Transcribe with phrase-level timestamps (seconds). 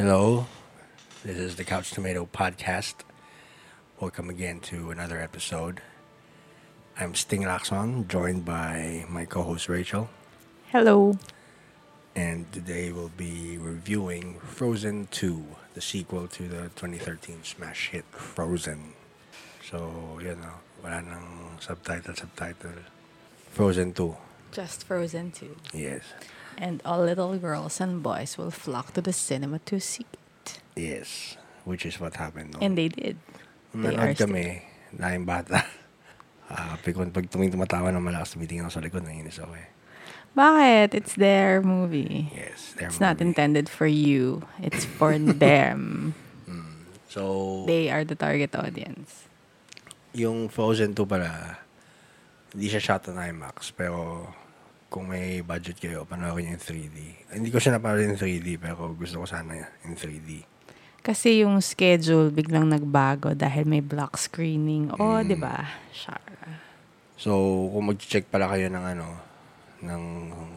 [0.00, 0.46] Hello,
[1.22, 2.94] this is the Couch Tomato Podcast.
[4.00, 5.82] Welcome again to another episode.
[6.98, 10.08] I'm Sting Laxon, joined by my co host Rachel,
[10.72, 11.18] Hello.
[12.16, 15.44] and today we'll be reviewing Frozen 2,
[15.74, 18.94] the sequel to the 2013 smash hit Frozen.
[19.70, 22.72] So, you know, wala nang subtitle, subtitle.
[23.50, 24.16] Frozen 2,
[24.52, 25.56] Just Frozen 2.
[25.74, 26.00] yes.
[26.58, 30.58] And all little girls and boys will flock to the cinema to see it.
[30.76, 32.54] Yes, which is what happened.
[32.54, 32.64] No?
[32.64, 33.16] And they did.
[33.76, 35.62] Nanood kami, dahil bata.
[36.50, 39.70] Ah, pag, pag tuming tumatawa ng malakas, tumitingin ako sa likod, nanginis ako eh.
[40.34, 40.98] Bakit?
[40.98, 42.26] It's their movie.
[42.34, 43.30] Yes, their It's not movie.
[43.30, 44.42] intended for you.
[44.58, 45.14] It's for
[45.46, 46.10] them.
[47.06, 49.30] So, They are the target audience.
[50.10, 51.62] yung Frozen 2 pala,
[52.50, 54.26] hindi siya shot on IMAX, pero
[54.90, 56.98] kung may budget kayo, panoorin in 3D.
[57.30, 59.54] Hindi ko siya napanood in 3D, pero gusto ko sana
[59.86, 60.42] in 3D.
[61.00, 64.90] Kasi yung schedule biglang nagbago dahil may block screening.
[64.98, 65.64] Oh, di ba?
[65.94, 66.42] Sure.
[67.16, 67.32] So,
[67.70, 69.08] kung mag-check pala kayo ng ano,
[69.80, 70.02] ng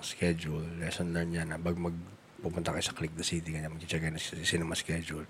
[0.02, 4.12] schedule, lesson learned yan, na pag magpupunta kayo sa Click the City, ganyan, mag-check kayo
[4.12, 5.30] ng cinema schedule.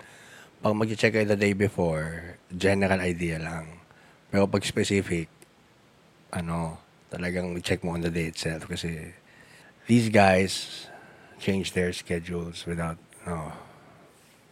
[0.64, 3.84] Pag mag-check kayo the day before, general idea lang.
[4.32, 5.28] Pero pag specific,
[6.32, 6.83] ano,
[7.14, 9.14] talagang check mo on the day itself kasi
[9.86, 10.86] these guys
[11.38, 13.54] change their schedules without, no,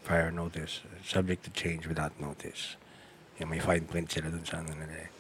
[0.07, 0.87] prior notice.
[1.03, 2.79] Subject to change without notice.
[3.43, 5.11] Yung may fine print sila dun sa ano nila eh.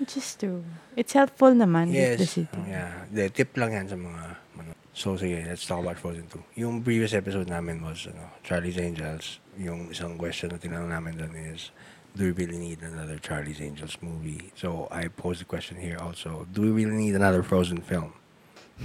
[0.00, 0.64] Which is true.
[0.96, 1.92] It's helpful naman.
[1.92, 2.16] Yes.
[2.16, 2.62] The city.
[2.64, 3.04] Yeah.
[3.12, 4.22] De, tip lang yan sa mga...
[4.56, 4.72] Ano.
[4.96, 6.24] So, sige, let's talk about Frozen
[6.56, 6.64] 2.
[6.64, 9.44] Yung previous episode namin was ano, Charlie's Angels.
[9.60, 11.68] Yung isang question na tinanong namin doon is,
[12.16, 14.52] do we really need another Charlie's Angels movie?
[14.56, 16.46] So, I pose the question here also.
[16.52, 18.12] Do we really need another Frozen film?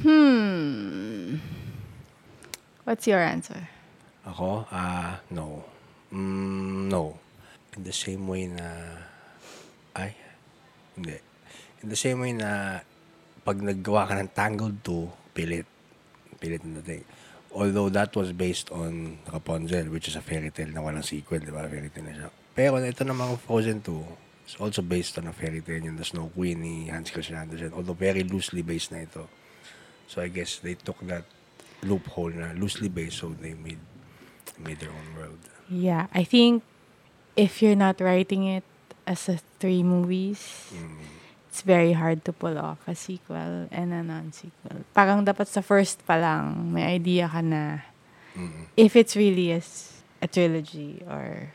[0.01, 1.38] Hmm.
[2.83, 3.69] What's your answer?
[4.27, 4.67] Ako?
[4.72, 5.63] Ah, no.
[6.13, 7.17] Mm, no.
[7.77, 8.69] In the same way na...
[9.95, 10.13] Ay?
[10.95, 11.17] Hindi.
[11.81, 12.79] In the same way na
[13.41, 15.66] pag naggawa ka ng Tangled 2, pilit.
[16.38, 17.09] Pilit na dating.
[17.55, 21.50] Although that was based on Rapunzel, which is a fairy tale na walang sequel, di
[21.50, 21.66] ba?
[21.71, 22.29] Fairy tale na siya.
[22.55, 26.31] Pero ito namang Frozen 2, is also based on a fairy tale, yung The Snow
[26.31, 27.75] Queen ni Hans Christian Andersen.
[27.75, 29.27] Although very loosely based na ito.
[30.07, 31.27] So I guess they took that
[31.83, 33.81] loophole na loosely based, so they made
[34.61, 35.41] made their own world.
[35.67, 36.63] Yeah, I think
[37.35, 38.63] if you're not writing it
[39.03, 40.71] as a three movies,
[41.49, 44.88] it's very hard to pull off a sequel and a non-sequel.
[44.94, 47.83] Parang dapat sa first pa lang, may idea ka na
[48.77, 49.61] if it's really a,
[50.21, 51.51] a trilogy or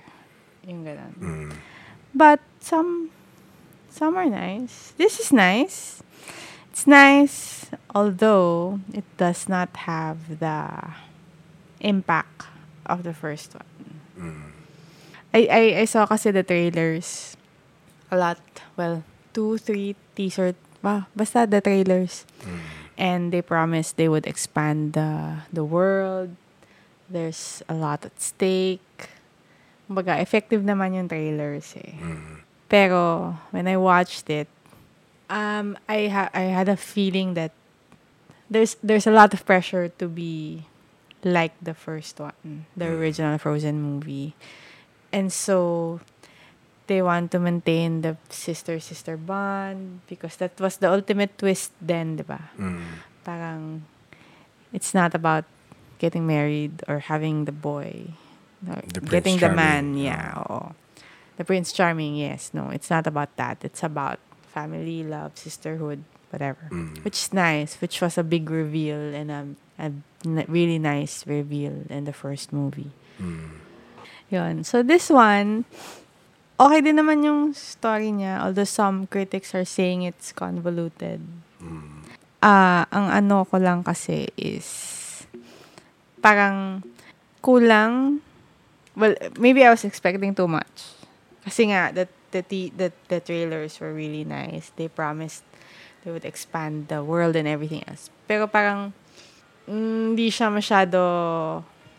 [0.70, 1.14] yung ganun.
[1.18, 1.50] Mm.
[2.14, 3.10] But some
[3.90, 4.94] some are nice.
[4.94, 6.02] This is nice.
[6.70, 10.70] It's nice, although it does not have the
[11.82, 12.46] impact
[12.86, 13.66] of the first one.
[15.34, 17.36] I, I, I saw kasi the trailers
[18.10, 18.38] a lot.
[18.76, 19.02] Well,
[19.34, 20.54] two, three teaser.
[20.82, 22.24] Wow, basta the trailers.
[22.96, 26.36] And they promised they would expand the, the world.
[27.08, 29.10] There's a lot at stake.
[29.90, 31.98] Kumbaga, effective naman yung trailers eh.
[32.70, 34.46] Pero, when I watched it,
[35.26, 37.50] um, I, ha- I had a feeling that
[38.46, 40.62] there's there's a lot of pressure to be
[41.26, 44.34] like the first one, the original Frozen movie.
[45.10, 45.98] And so
[46.86, 52.22] they want to maintain the sister-sister bond because that was the ultimate twist then, di
[52.22, 52.50] ba?
[52.58, 53.06] Mm.
[53.22, 53.86] Parang
[54.72, 55.44] it's not about
[55.98, 58.14] getting married or having the boy.
[58.62, 60.36] The Prince getting the Charming, man, yeah.
[60.36, 60.74] oo.
[61.36, 62.52] The Prince Charming, yes.
[62.52, 63.64] No, it's not about that.
[63.64, 64.20] It's about
[64.52, 66.68] family, love, sisterhood, whatever.
[66.68, 67.04] Mm.
[67.04, 69.42] Which is nice, which was a big reveal and a,
[69.78, 69.88] a
[70.26, 72.92] n- really nice reveal in the first movie.
[73.16, 73.56] Mm.
[74.28, 74.64] Yun.
[74.64, 75.64] So this one,
[76.60, 78.44] okay din naman yung story niya.
[78.44, 81.24] Although some critics are saying it's convoluted.
[81.62, 82.04] Mm.
[82.40, 84.68] Ah, ang ano ko lang kasi is
[86.20, 86.84] parang
[87.40, 88.20] kulang.
[88.96, 90.98] Well, maybe I was expecting too much.
[91.46, 92.42] Kasi nga the the
[92.74, 94.70] the, the trailers were really nice.
[94.76, 95.42] They promised
[96.04, 98.08] they would expand the world and everything else.
[98.26, 98.92] Pero parang
[99.68, 101.00] mm, hindi siya masyado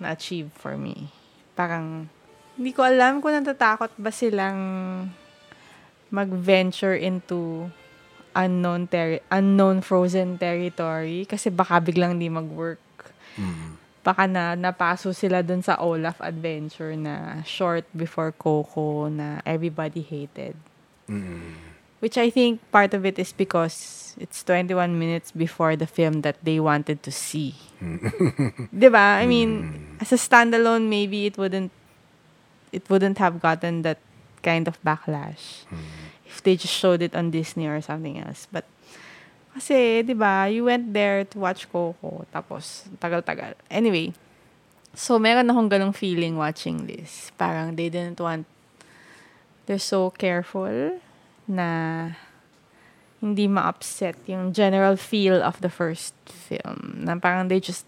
[0.01, 1.09] na-achieve for me.
[1.53, 2.09] Parang
[2.57, 4.59] hindi ko alam kung natatakot ba silang
[6.11, 7.71] mag-venture into
[8.35, 12.79] unknown ter- unknown frozen territory kasi baka biglang di mag-work.
[13.39, 13.80] Mm.
[14.01, 20.57] Baka na napaso sila dun sa Olaf adventure na short before Coco na everybody hated.
[21.05, 21.53] Mm.
[22.01, 26.41] Which I think part of it is because it's 21 minutes before the film that
[26.41, 27.53] they wanted to see.
[28.73, 29.21] 'Di ba?
[29.21, 29.69] I mean,
[30.01, 31.69] as a standalone, maybe it wouldn't
[32.73, 33.99] it wouldn't have gotten that
[34.41, 35.69] kind of backlash
[36.25, 38.47] if they just showed it on Disney or something else.
[38.49, 38.65] But
[39.51, 43.55] kasi, 'di ba, you went there to watch Coco tapos tagal-tagal.
[43.67, 44.15] Anyway,
[44.95, 47.31] so meron akong ganong feeling watching this.
[47.35, 48.47] Parang they didn't want
[49.65, 50.99] they're so careful
[51.47, 52.11] na
[53.21, 57.05] hindi ma-upset yung general feel of the first film.
[57.05, 57.85] Na parang they just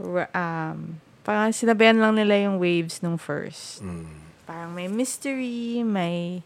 [0.00, 3.84] um, parang sinabayan lang nila yung waves nung first.
[3.84, 4.08] Mm.
[4.48, 6.42] Parang may mystery, may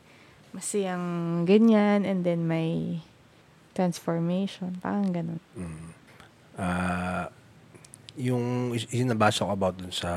[0.50, 3.00] masayang ganyan, and then may
[3.74, 4.78] transformation.
[4.80, 5.42] Parang ganun.
[8.14, 10.10] Yung is- yung nabasa ko about dun sa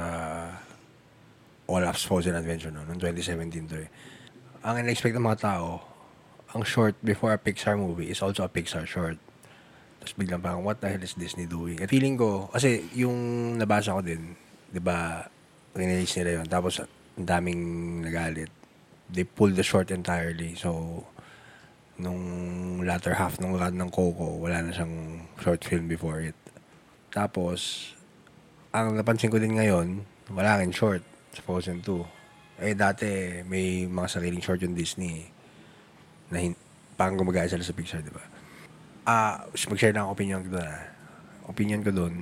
[1.65, 3.89] Olaf's Frozen Adventure no, noong 2017 to eh.
[4.63, 5.81] Ang in-expect ng mga tao,
[6.53, 9.17] ang short before a Pixar movie is also a Pixar short.
[9.99, 11.81] Tapos biglang parang, what the hell is Disney doing?
[11.83, 14.37] At feeling ko, kasi yung nabasa ko din,
[14.71, 15.27] di ba,
[15.75, 16.47] release nila yun.
[16.47, 17.59] Tapos, ang daming
[18.05, 18.53] nagalit.
[19.11, 20.55] They pulled the short entirely.
[20.55, 21.03] So,
[21.97, 22.21] nung
[22.85, 26.37] latter half ng run ng Coco, wala na siyang short film before it.
[27.09, 27.91] Tapos,
[28.69, 31.01] ang napansin ko din ngayon, wala rin short
[31.33, 32.61] sa Frozen 2.
[32.61, 35.25] Eh, dati, may mga sariling short yung Disney
[36.29, 36.59] na hin-
[36.97, 38.21] parang gumagaya sila sa Pixar, di ba?
[39.07, 40.67] Ah, mag-share lang ako opinion ko doon.
[40.67, 40.83] ah.
[41.47, 42.13] Opinion ko doon,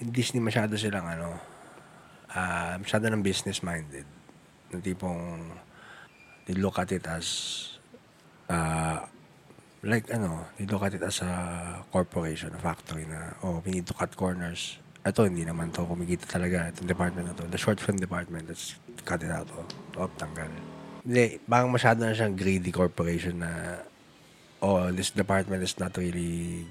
[0.00, 1.40] yung Disney masyado silang ano,
[2.32, 4.08] ah, masyado ng business-minded.
[4.72, 5.54] Na tipong,
[6.44, 7.26] they look at it as,
[8.50, 9.06] ah,
[9.82, 13.86] like ano, they look at it as a corporation, a factory na, oh, we need
[13.86, 14.76] to cut corners.
[15.00, 16.68] Ito, hindi naman to kumikita talaga.
[16.68, 17.48] Itong department na to.
[17.48, 18.76] The short film department, let's
[19.08, 19.48] cut it out.
[19.56, 19.64] Oh,
[20.04, 20.52] oh tanggal.
[21.00, 23.80] Hindi, parang masyado na siyang greedy corporation na,
[24.60, 26.68] oh, this department is not really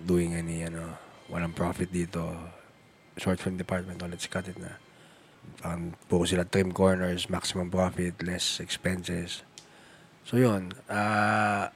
[0.00, 0.96] doing any, ano,
[1.28, 2.24] walang profit dito.
[3.20, 4.80] Short film department, oh, let's cut it na.
[5.60, 9.44] Parang puro sila trim corners, maximum profit, less expenses.
[10.30, 10.70] So, yun.
[10.86, 11.74] Ah,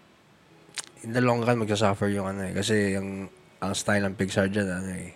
[1.02, 2.54] in the long run, magsasuffer yung ano eh.
[2.54, 3.26] Kasi yung,
[3.58, 5.10] ang style ng Pixar dyan, ano eh,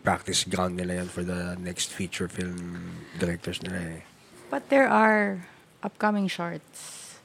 [0.00, 2.80] practice ground nila yan for the next feature film
[3.20, 4.02] directors nila eh.
[4.48, 5.44] But there are
[5.84, 7.20] upcoming shorts.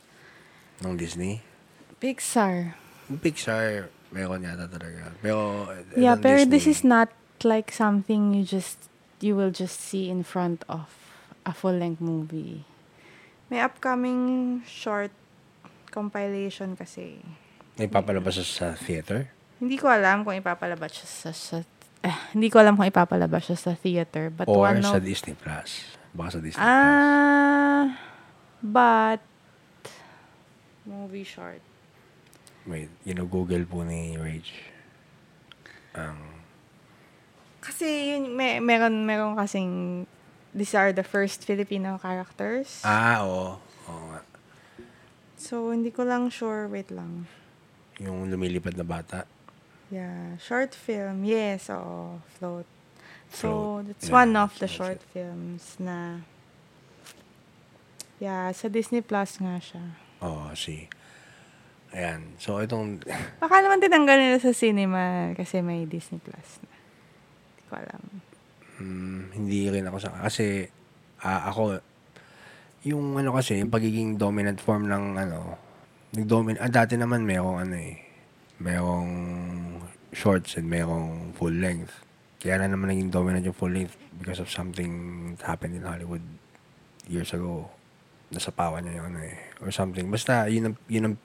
[0.84, 1.40] Nung Disney.
[2.04, 2.76] Pixar.
[3.08, 5.16] Yung Pixar, meron yata talaga.
[5.24, 7.10] Pero, eh, Yeah, ng pero this Disney, is not
[7.48, 8.92] like something you just
[9.24, 10.92] you will just see in front of
[11.48, 12.68] a full-length movie.
[13.48, 15.16] May upcoming short
[15.94, 17.22] compilation kasi.
[17.78, 19.30] May papalabas siya sa theater.
[19.62, 21.58] Hindi ko alam kung ipapalabas siya sa, sa
[22.04, 25.38] eh, hindi ko alam kung ipapalabas siya sa theater, but or one sa of Disney
[25.38, 25.96] Plus.
[26.12, 26.68] Baka sa Disney Plus.
[26.68, 27.86] Ah,
[28.60, 29.22] but
[30.84, 31.64] movie short.
[32.68, 34.68] Wait, google po ni Rage.
[35.96, 36.44] Ang,
[37.64, 40.04] Kasi yun, may, meron, meron kasing,
[40.52, 42.84] these are the first Filipino characters.
[42.84, 43.56] ah, oo.
[43.88, 44.20] Oo nga.
[45.44, 46.72] So, hindi ko lang sure.
[46.72, 47.28] Wait lang.
[48.00, 49.28] Yung lumilipad na bata.
[49.92, 50.40] Yeah.
[50.40, 51.28] Short film.
[51.28, 52.24] Yes, oo.
[52.40, 52.66] Float.
[53.28, 53.48] So,
[53.84, 53.84] Float.
[53.92, 55.10] that's Yeah, one of the short it.
[55.12, 56.24] films na
[58.18, 59.84] Yeah, sa Disney Plus nga siya.
[60.24, 60.88] Oo, si.
[61.92, 62.40] Ayan.
[62.40, 63.04] So, itong,
[63.44, 66.72] Baka naman tinanggal nila sa cinema kasi may Disney Plus na.
[67.52, 68.04] Hindi ko alam.
[68.80, 70.64] mm, hindi rin ako sa, kasi,
[71.20, 71.84] ah, ako,
[72.84, 75.56] yung ano kasi, yung pagiging dominant form ng ano,
[76.12, 77.96] nag-dominant, ah, dati naman merong ano eh,
[78.60, 79.12] merong
[80.12, 82.04] shorts and merong full length.
[82.44, 84.92] Kaya na naman naging dominant yung full length because of something
[85.40, 86.22] that happened in Hollywood
[87.08, 87.72] years ago.
[88.36, 90.12] Nasapawan niya yung ano eh, or something.
[90.12, 91.16] Basta, yun ang, yun ang,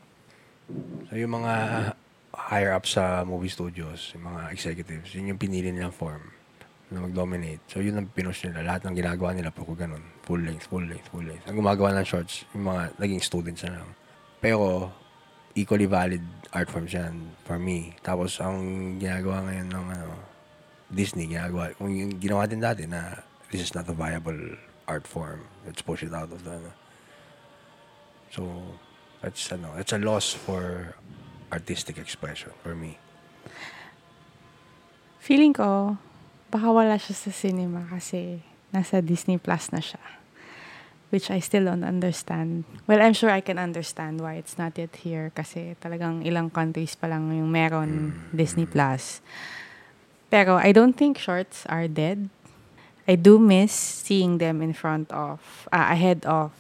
[1.10, 1.52] so yung mga
[2.38, 6.37] higher up sa movie studios, yung mga executives, yun yung pinili nilang form
[6.88, 7.60] na mag-dominate.
[7.68, 8.64] So, yun ang pinush nila.
[8.64, 10.00] Lahat ng ginagawa nila, puro ganun.
[10.24, 11.44] Full length, full length, full length.
[11.44, 13.90] Ang gumagawa ng shorts, yung mga naging students na lang.
[14.40, 14.88] Pero,
[15.52, 16.22] equally valid
[16.54, 17.92] art forms yan for me.
[18.00, 20.08] Tapos, ang ginagawa ngayon ng ano,
[20.88, 23.20] Disney, ginagawa, kung yung ginawa din dati na
[23.52, 24.56] this is not a viable
[24.88, 25.44] art form.
[25.68, 26.72] Let's push it out of the, ano.
[28.32, 28.42] So,
[29.20, 30.96] that's, ano, it's a loss for
[31.52, 32.96] artistic expression for me.
[35.20, 36.00] Feeling ko,
[36.48, 38.40] baka wala siya sa cinema kasi
[38.72, 40.00] nasa Disney Plus na siya.
[41.08, 42.68] Which I still don't understand.
[42.84, 46.92] Well, I'm sure I can understand why it's not yet here kasi talagang ilang countries
[46.92, 49.24] pa lang yung meron Disney Plus.
[50.28, 52.28] Pero I don't think shorts are dead.
[53.08, 56.52] I do miss seeing them in front of, ah, ahead of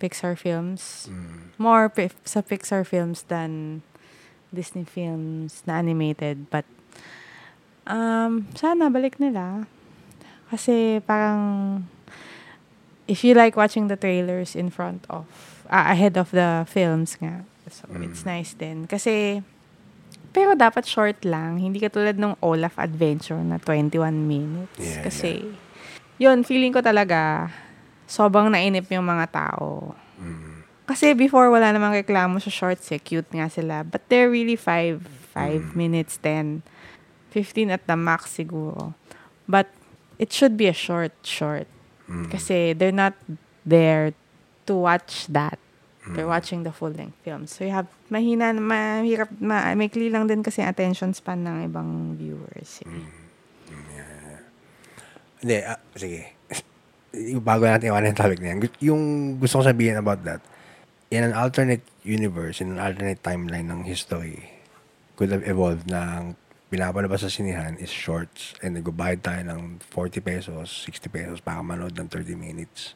[0.00, 1.12] Pixar films.
[1.60, 3.84] More pi- sa Pixar films than
[4.48, 6.48] Disney films na animated.
[6.48, 6.64] But
[7.90, 9.66] Um, sana balik nila.
[10.46, 11.40] Kasi parang
[13.06, 15.26] if you like watching the trailers in front of
[15.66, 17.42] ah, ahead of the films nga.
[17.70, 18.30] So it's Mm.
[18.34, 19.42] nice din kasi
[20.30, 25.42] pero dapat short lang, hindi katulad ng Olaf Adventure na 21 minutes Yeah, kasi
[26.18, 27.50] yun feeling ko talaga
[28.06, 29.94] sobrang nainip yung mga tao.
[30.18, 30.62] Mm.
[30.86, 33.82] Kasi before wala namang reklamo sa shorts eh, cute nga sila.
[33.82, 36.62] But they're really 5 5 minutes 10
[37.30, 38.94] 15 at the max siguro.
[39.46, 39.70] But
[40.18, 41.66] it should be a short short.
[42.10, 42.30] Mm.
[42.30, 43.14] Kasi they're not
[43.64, 44.12] there
[44.66, 45.58] to watch that.
[46.10, 47.46] They're watching the full-length film.
[47.46, 52.82] So you have, mahina, mahirap, ma, maikli lang din kasi attention span ng ibang viewers.
[52.82, 52.88] eh.
[55.40, 56.34] Hindi, ah, sige.
[57.46, 58.58] Bago natin iwanan yung topic na yan.
[58.82, 59.02] Yung
[59.38, 60.42] gusto ko sabihin about that,
[61.14, 64.50] in an alternate universe, in an alternate timeline ng history,
[65.14, 66.34] could have evolved ang
[66.70, 71.98] pinapalabas sa sinihan is shorts and nagbabayad tayo ng 40 pesos, 60 pesos para manood
[71.98, 72.94] ng 30 minutes.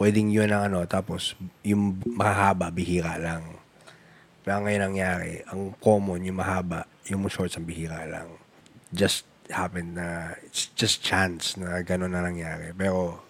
[0.00, 3.60] Pwedeng yun ang ano, tapos yung mahaba, bihira lang.
[4.48, 8.40] Ang ngayon nangyari, ang common, yung mahaba, yung shorts ang bihira lang.
[8.88, 12.72] Just happened na, it's just chance na gano'n na nangyari.
[12.72, 13.20] Pero,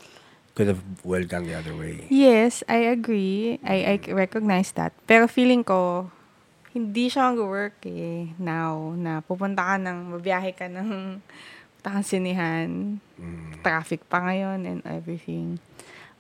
[0.57, 2.09] could have well gone the other way.
[2.09, 3.61] Yes, I agree.
[3.61, 4.97] I, I recognize that.
[5.05, 6.11] Pero feeling ko,
[6.77, 8.37] hindi siya mag-work eh.
[8.37, 11.17] Now, na pupunta ka ng, mabiyahe ka ng,
[11.81, 13.65] punta kang sinihan, Mm.
[13.65, 15.57] traffic pa ngayon and everything.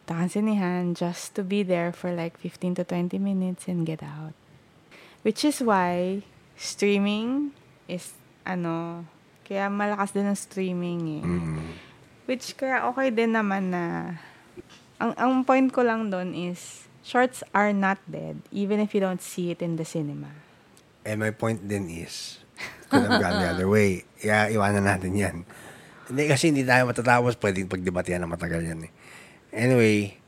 [0.08, 4.00] Punta kang sinihan just to be there for like 15 to 20 minutes and get
[4.00, 4.32] out.
[5.20, 6.24] Which is why
[6.56, 7.52] streaming
[7.84, 8.16] is,
[8.48, 9.04] ano,
[9.44, 11.24] kaya malakas din ang streaming eh.
[11.26, 11.60] Mm.
[12.24, 14.16] Which kaya okay din naman na
[14.96, 19.20] ang ang point ko lang doon is shorts are not dead even if you don't
[19.20, 20.32] see it in the cinema.
[21.06, 22.42] And my point din is,
[22.90, 24.02] could have gone the other way.
[24.18, 25.36] Kaya iwanan natin yan.
[26.10, 27.38] Hindi kasi hindi tayo matatapos.
[27.38, 28.92] Pwedeng pagdebatihan na matagal yan eh.
[29.54, 30.18] Anyway,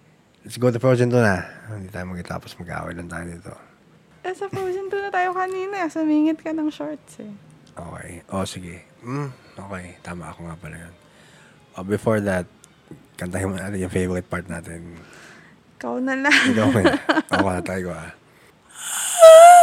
[0.46, 1.42] let's go to Frozen 2 na.
[1.74, 3.52] Hindi tayo magtapos mag-away lang tayo dito.
[4.22, 5.90] Eh, sa Frozen 2 na tayo kanina.
[5.90, 7.32] Sumingit ka ng shorts eh.
[7.74, 8.22] Okay.
[8.30, 8.86] O, sige.
[9.02, 9.98] Mm, okay.
[10.02, 10.94] Tama ako nga pala yun.
[11.74, 12.46] O, before that,
[13.18, 14.94] kantahin mo natin yung favorite part natin.
[15.78, 16.38] Ikaw na lang.
[16.54, 16.94] Ikaw na.
[17.38, 18.10] Ako na tayo ah.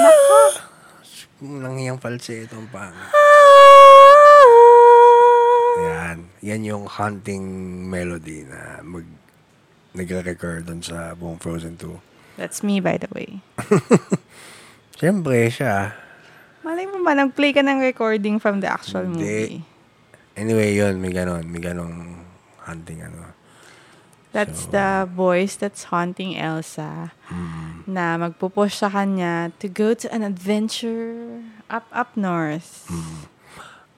[0.00, 0.38] Nako.
[1.40, 2.92] Nangyayang false itong pang.
[5.80, 6.16] Yan.
[6.44, 7.44] Yan yung hunting
[7.88, 9.06] melody na mag
[9.90, 12.38] nagre-recur doon sa buong Frozen 2.
[12.38, 13.42] That's me by the way.
[15.00, 15.96] Siyempre, siya.
[16.60, 19.16] Malay mo ba, nag-play ka ng recording from the actual Hindi.
[19.24, 19.60] movie?
[20.36, 21.00] Anyway, yun.
[21.00, 21.48] May ganon.
[21.48, 22.20] May ganong
[22.62, 23.32] hunting ano.
[24.30, 27.90] That's So- the voice that's haunting Elsa Mm.
[27.90, 32.86] na magpupush sa kanya to go to an adventure up up north.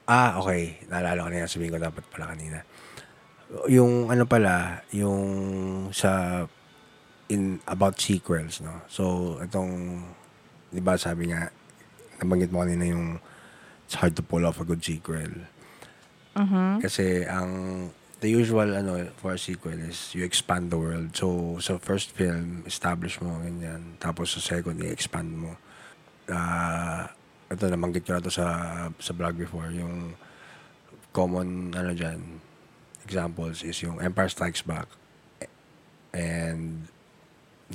[0.08, 0.80] Ah, okay.
[0.88, 1.48] Naalala ko na yan.
[1.48, 2.64] Sabihin ko dapat pala kanina.
[3.68, 5.20] Yung ano pala, yung
[5.92, 6.42] sa
[7.28, 8.84] in about sequels, no?
[8.88, 10.04] So, itong,
[10.68, 11.48] di ba sabi nga,
[12.20, 13.20] nabanggit mo kanina yung
[13.84, 15.32] it's hard to pull off a good sequel.
[16.36, 16.80] Mhm.
[16.80, 17.50] Kasi ang
[18.22, 21.10] the usual ano for a sequel is you expand the world.
[21.18, 23.98] So sa first film, establish mo ganyan.
[23.98, 25.58] Tapos sa second, i-expand mo.
[26.30, 27.10] Ah,
[27.50, 28.46] ito nabanggit ko na to sa
[29.02, 30.14] sa blog before, yung
[31.10, 32.40] common ano diyan
[33.02, 34.86] examples is yung Empire Strikes Back
[36.14, 36.86] and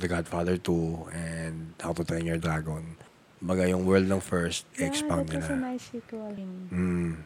[0.00, 2.96] The Godfather 2 and How to Train Your Dragon.
[3.38, 5.54] Baga yung world ng first, expand that was nila.
[5.54, 6.34] a nice sequel.
[6.72, 7.22] Mm.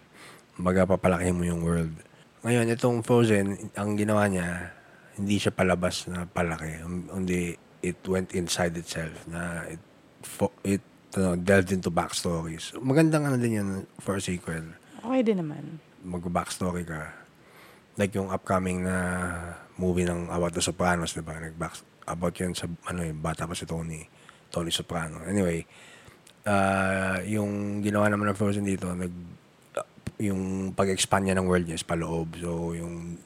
[0.59, 1.95] Baga papalakihin mo yung world.
[2.43, 4.75] Ngayon, itong Frozen, ang ginawa niya,
[5.15, 6.83] hindi siya palabas na palaki.
[7.15, 7.55] Hindi,
[7.87, 9.83] it went inside itself na it,
[10.27, 10.83] fo- it
[11.15, 12.75] ano, delved into backstories.
[12.83, 13.69] Magandang ano din yun
[14.03, 14.75] for a sequel.
[15.03, 15.79] Okay din naman.
[16.03, 17.15] Mag-backstory ka.
[17.95, 18.97] Like yung upcoming na
[19.79, 21.39] movie ng About the Sopranos, di ba?
[21.39, 21.79] Nag-back,
[22.11, 24.03] about yun sa, ano yung bata pa si Tony.
[24.51, 25.23] Tony Soprano.
[25.31, 25.63] Anyway,
[26.43, 29.15] ah yung ginawa naman ng Frozen dito, nag,
[30.19, 32.37] yung pag-expand niya ng world niya is paloob.
[32.37, 33.17] So, yung,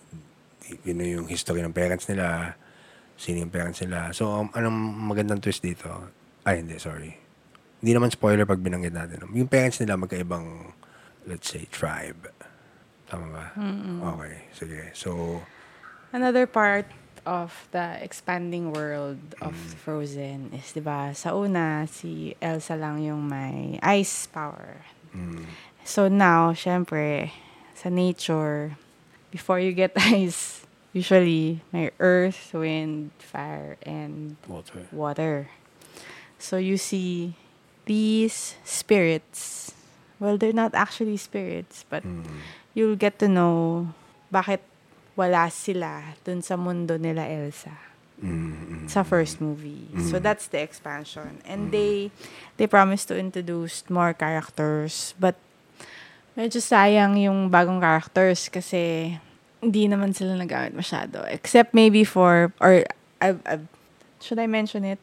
[0.85, 2.55] yun na yung history ng parents nila,
[3.16, 4.12] sino yung parents nila.
[4.12, 4.76] So, um, anong
[5.09, 5.88] magandang twist dito?
[6.45, 7.16] Ay, hindi, sorry.
[7.81, 9.25] Hindi naman spoiler pag binanggit natin.
[9.33, 10.73] Yung parents nila magkaibang,
[11.26, 12.28] let's say, tribe.
[13.07, 13.45] Tama ba?
[14.16, 14.81] Okay, sige.
[14.93, 15.40] So,
[16.11, 16.87] Another part
[17.26, 19.52] of the expanding world of
[19.83, 24.87] Frozen is, di ba, sa una, si Elsa lang yung may ice power.
[25.11, 25.43] mm,
[25.87, 27.31] So now, syempre,
[27.78, 28.75] sa nature,
[29.31, 34.90] before you get ice, usually may earth, wind, fire, and water.
[34.90, 35.37] water.
[36.43, 37.38] So you see
[37.87, 39.73] these spirits.
[40.19, 42.25] Well, they're not actually spirits, but Mm,
[42.75, 43.88] you'll get to know
[44.33, 44.61] bakit
[45.14, 47.73] wala sila dun sa mundo nila Elsa
[48.16, 49.87] Mm, mm, sa first movie.
[50.00, 50.25] So Mm.
[50.25, 51.45] that's the expansion.
[51.45, 52.09] And they
[52.57, 55.37] they promised to introduce more characters, but
[56.37, 59.16] medyo sayang yung bagong characters kasi
[59.64, 61.25] hindi naman sila nagamit masyado.
[61.26, 62.85] Except maybe for or
[63.19, 63.57] I, I,
[64.21, 65.00] should I mention it?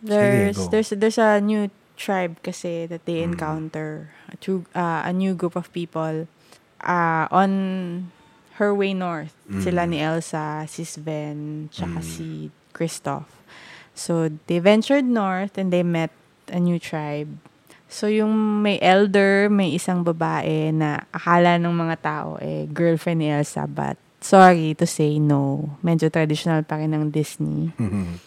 [0.00, 0.68] There's go.
[0.70, 3.34] there's there's a new tribe kasi that they Mm.
[3.34, 6.28] encounter a, true, uh, a new group of people
[6.84, 8.12] uh, on
[8.60, 9.32] her way north.
[9.58, 9.90] Sila Mm.
[9.90, 12.06] ni Elsa, si Sven, tsaka Mm.
[12.06, 12.26] si
[12.76, 13.26] Kristoff.
[13.96, 16.12] So, they ventured north and they met
[16.52, 17.40] a new tribe.
[17.86, 18.34] So, yung
[18.66, 23.70] may elder, may isang babae na akala ng mga tao, eh, girlfriend ni Elsa.
[23.70, 25.70] But, sorry to say no.
[25.86, 27.70] Medyo traditional pa rin ng Disney.
[27.78, 28.18] mm.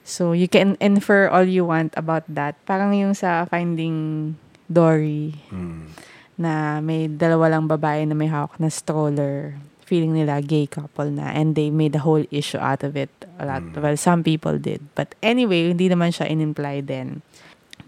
[0.00, 2.58] So, you can infer all you want about that.
[2.66, 4.34] Parang yung sa Finding
[4.66, 5.90] Dory Mm.
[6.38, 9.58] na may dalawa lang babae na may hawak na stroller.
[9.84, 11.34] Feeling nila gay couple na.
[11.34, 13.10] And they made a whole issue out of it.
[13.38, 13.62] A lot.
[13.62, 13.82] Mm.
[13.82, 14.86] Well, some people did.
[14.94, 17.26] But anyway, hindi naman siya in-imply din.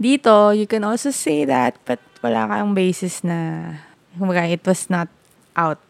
[0.00, 3.74] Dito, you can also say that, but wala kang basis na,
[4.18, 5.08] kumbaga, it was not
[5.56, 5.80] out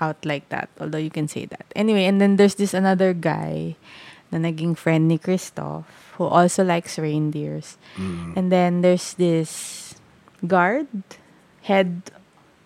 [0.00, 0.68] out like that.
[0.80, 1.66] Although you can say that.
[1.76, 3.76] Anyway, and then there's this another guy
[4.32, 5.86] na naging friend ni Christoph
[6.18, 7.78] who also likes reindeers.
[7.96, 8.36] Mm.
[8.36, 9.94] And then there's this
[10.46, 10.86] guard,
[11.62, 12.10] head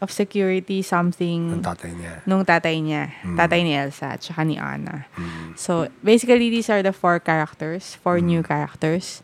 [0.00, 2.22] of security, something, tatay niya.
[2.24, 3.10] nung tatay niya.
[3.24, 3.36] Mm.
[3.36, 5.04] Tatay ni Elsa, at saka ni Anna.
[5.16, 5.58] Mm.
[5.58, 8.24] So, basically, these are the four characters, four Mm.
[8.30, 9.20] new characters.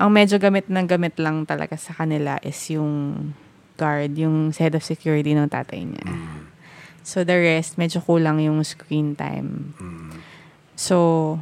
[0.00, 3.30] Ang medyo gamit na gamit lang talaga sa kanila is yung
[3.76, 6.08] guard, yung head of security ng tatay niya.
[6.08, 6.48] Mm.
[7.04, 9.76] So, the rest, medyo kulang yung screen time.
[9.76, 10.24] Mm.
[10.72, 11.36] So,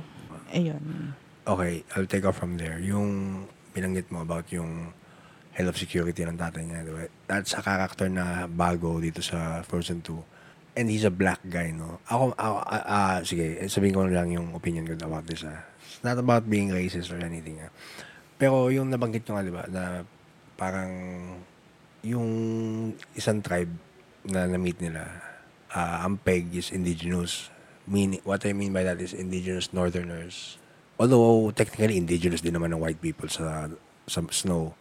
[0.50, 1.14] ayun.
[1.46, 2.82] Okay, I'll take off from there.
[2.82, 4.90] Yung binanggit mo about yung
[5.54, 7.06] head of security ng tatay niya, di ba?
[7.30, 10.78] That's a character na bago dito sa Frozen 2.
[10.78, 11.98] And he's a black guy, no?
[12.06, 15.66] Ako, ako ah, ah, sige, sabihin ko lang yung opinion ko about this, ah.
[15.82, 17.70] It's not about being racist or anything, ah.
[18.38, 20.06] Pero yung nabanggit nyo nga, di ba, na
[20.54, 20.90] parang
[22.06, 22.30] yung
[23.18, 23.74] isang tribe
[24.22, 25.02] na na-meet nila,
[25.74, 27.50] ah, ang peg is indigenous.
[27.88, 30.56] Meaning, what I mean by that is indigenous northerners.
[30.98, 33.66] Although, technically, indigenous din naman ng white people sa,
[34.06, 34.74] sa snow.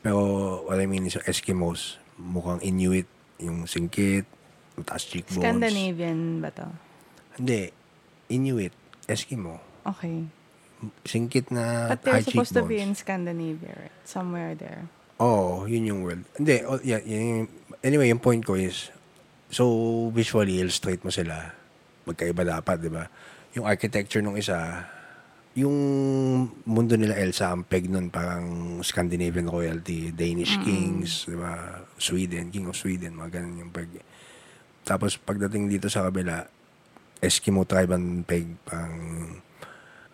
[0.00, 0.20] Pero,
[0.64, 3.08] what I mean is Eskimos, mukhang Inuit,
[3.40, 4.24] yung singkit,
[4.76, 5.44] yung taas cheekbones.
[5.44, 6.68] Scandinavian ba to?
[7.36, 7.74] Hindi.
[8.30, 8.72] Inuit,
[9.10, 9.60] Eskimo.
[9.84, 10.24] Okay.
[11.04, 13.96] Singkit na But they're high supposed to be in Scandinavia, right?
[14.04, 14.88] Somewhere there.
[15.22, 16.24] Oo, yun yung world.
[16.36, 18.90] Hindi, oh, yeah, yun yung- anyway, yung point ko is,
[19.48, 19.64] so
[20.10, 21.54] visually illustrate mo sila,
[22.04, 23.06] magkaiba dapat, di ba?
[23.54, 24.84] Yung architecture nung isa,
[25.54, 25.76] yung
[26.66, 31.78] mundo nila Elsa, ang peg nun parang Scandinavian royalty, Danish kings, di ba?
[31.94, 33.88] Sweden, king of Sweden, mga ganun yung peg.
[34.82, 36.44] Tapos pagdating dito sa kabila,
[37.22, 38.98] Eskimo tribe ang peg, parang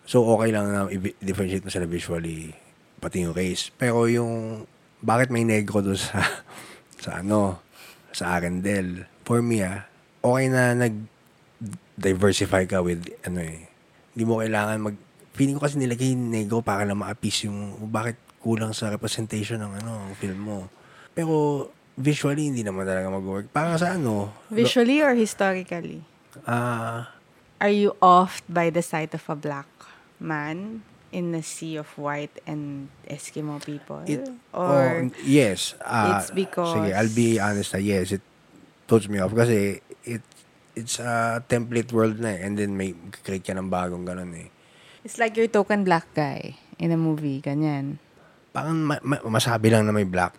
[0.05, 2.51] So, okay lang na i-differentiate mo sila visually,
[2.99, 3.69] pati yung race.
[3.73, 4.65] Pero yung,
[5.01, 6.21] bakit may negro doon sa,
[7.03, 7.61] sa ano,
[8.11, 9.07] sa Arendelle?
[9.23, 9.85] For me, ah,
[10.21, 13.69] okay na nag-diversify ka with, ano eh,
[14.13, 14.97] hindi mo kailangan mag,
[15.31, 19.85] feeling ko kasi nilagay yung negro para lang ma-appease yung, bakit kulang sa representation ng
[19.85, 20.59] ano, ng film mo.
[21.13, 23.53] Pero, visually, hindi naman talaga mag-work.
[23.53, 26.01] Parang sa ano, Visually or historically?
[26.49, 27.05] ah,
[27.61, 29.69] Are you offed by the sight of a black
[30.21, 34.05] man in a sea of white and Eskimo people?
[34.05, 35.73] It, or oh, yes.
[35.81, 38.23] ah, it's because- Sige, I'll be honest na yes, it
[38.85, 40.21] throws me off kasi it
[40.77, 42.45] it's a template world na eh.
[42.47, 44.47] And then may create ka ng bagong ganun eh.
[45.03, 47.97] it's like your token black guy in a movie, ganyan.
[48.53, 50.37] Parang ma- ma- masabi lang na may black.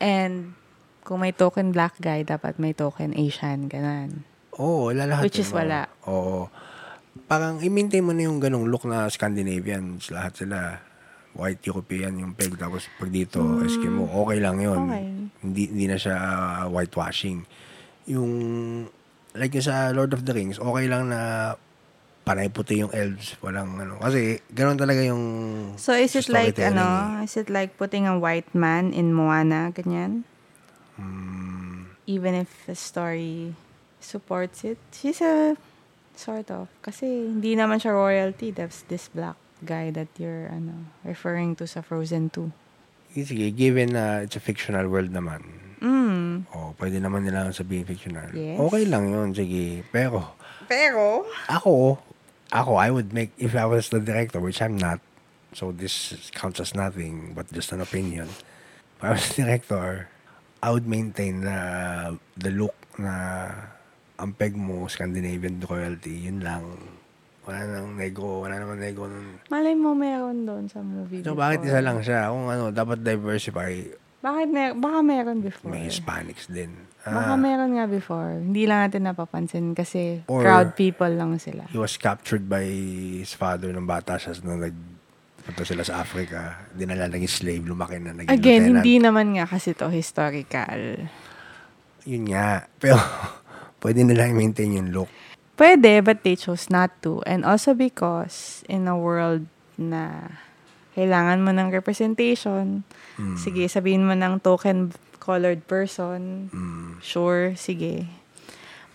[0.00, 0.56] And
[1.04, 4.24] kung may token black guy, dapat may token Asian, ganan.
[4.56, 5.22] Oo, wala lahat.
[5.28, 5.88] Which is wala.
[6.08, 6.48] Oo.
[7.32, 10.12] Parang i-maintain mo na yung ganung look na Scandinavians.
[10.12, 10.84] Lahat sila.
[11.32, 12.60] White European yung peg.
[12.60, 14.04] Tapos pag dito, Eskimo.
[14.04, 14.84] Okay lang yun.
[14.84, 15.06] Okay.
[15.40, 17.48] Hindi, hindi na siya uh, whitewashing.
[18.04, 18.30] Yung,
[19.32, 21.56] like yung sa Lord of the Rings, okay lang na
[22.20, 23.40] panay puti yung elves.
[23.40, 23.96] Walang ano.
[23.96, 25.24] Kasi, ganun talaga yung
[25.80, 30.28] So is it like, ano, is it like putting a white man in Moana, ganyan?
[31.00, 31.96] Hmm.
[32.04, 33.56] Even if the story
[34.04, 34.76] supports it?
[34.92, 35.56] She's a,
[36.14, 36.68] sort of.
[36.80, 38.50] Kasi hindi naman siya royalty.
[38.50, 42.50] That's this black guy that you're, ano, referring to sa Frozen 2.
[43.12, 45.44] eh, sige, given na it's a fictional world naman,
[45.82, 46.46] Mm.
[46.54, 48.30] oh, pwede naman nila sabihin fictional.
[48.32, 48.56] Yes.
[48.56, 49.82] Okay lang yun, sige.
[49.90, 50.38] Pero,
[50.70, 51.98] Pero, ako,
[52.48, 55.02] ako, I would make, if I was the director, which I'm not,
[55.52, 58.30] so this counts as nothing, but just an opinion.
[58.96, 60.06] If I was the director,
[60.62, 61.60] I would maintain the,
[62.38, 63.50] the look na
[64.22, 66.62] ang peg mo, Scandinavian royalty, yun lang.
[67.42, 69.42] Wala nang nego, wala namang nego nun.
[69.50, 71.42] Malay mo meron doon sa movie So, before.
[71.42, 72.30] bakit isa lang siya?
[72.30, 73.82] Kung ano, dapat diversify.
[74.22, 75.66] Bakit mer- baka meron before.
[75.68, 76.70] May Hispanics din.
[77.02, 78.38] Baka Ah, meron nga before.
[78.38, 81.66] Hindi lang natin napapansin kasi Or- crowd people lang sila.
[81.66, 82.62] he was captured by
[83.18, 84.78] his father ng bata siya nung nag
[85.42, 86.62] punta sila sa Africa.
[86.70, 88.38] Dinala naging slave, lumaki na naging Again,
[88.70, 88.74] lieutenant.
[88.78, 90.78] hindi naman nga kasi to historical.
[92.04, 92.70] Yun nga.
[92.76, 92.94] Pero,
[93.82, 95.10] pwede nila i-maintain yung look.
[95.58, 97.20] Pwede, but they chose not to.
[97.28, 99.44] And also because in a world
[99.76, 100.32] na
[100.96, 102.86] kailangan mo ng representation,
[103.20, 103.36] Mm.
[103.36, 107.02] sige, sabihin mo ng token colored person, Mm.
[107.04, 108.08] sure, sige.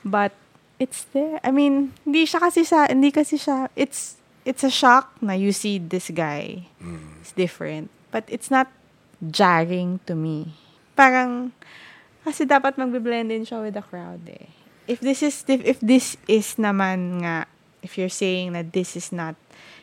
[0.01, 0.33] But
[0.79, 1.37] it's there.
[1.43, 5.51] I mean, hindi siya kasi sa hindi kasi siya it's it's a shock na you
[5.51, 6.65] see this guy.
[6.81, 7.21] Mm.
[7.21, 7.91] It's different.
[8.09, 8.71] But it's not
[9.19, 10.55] jarring to me.
[10.97, 11.51] Parang
[12.23, 14.51] kasi dapat magbe-blend in siya with the crowd eh.
[14.87, 17.45] If this is if, if this is naman nga
[17.79, 19.35] if you're saying that this is not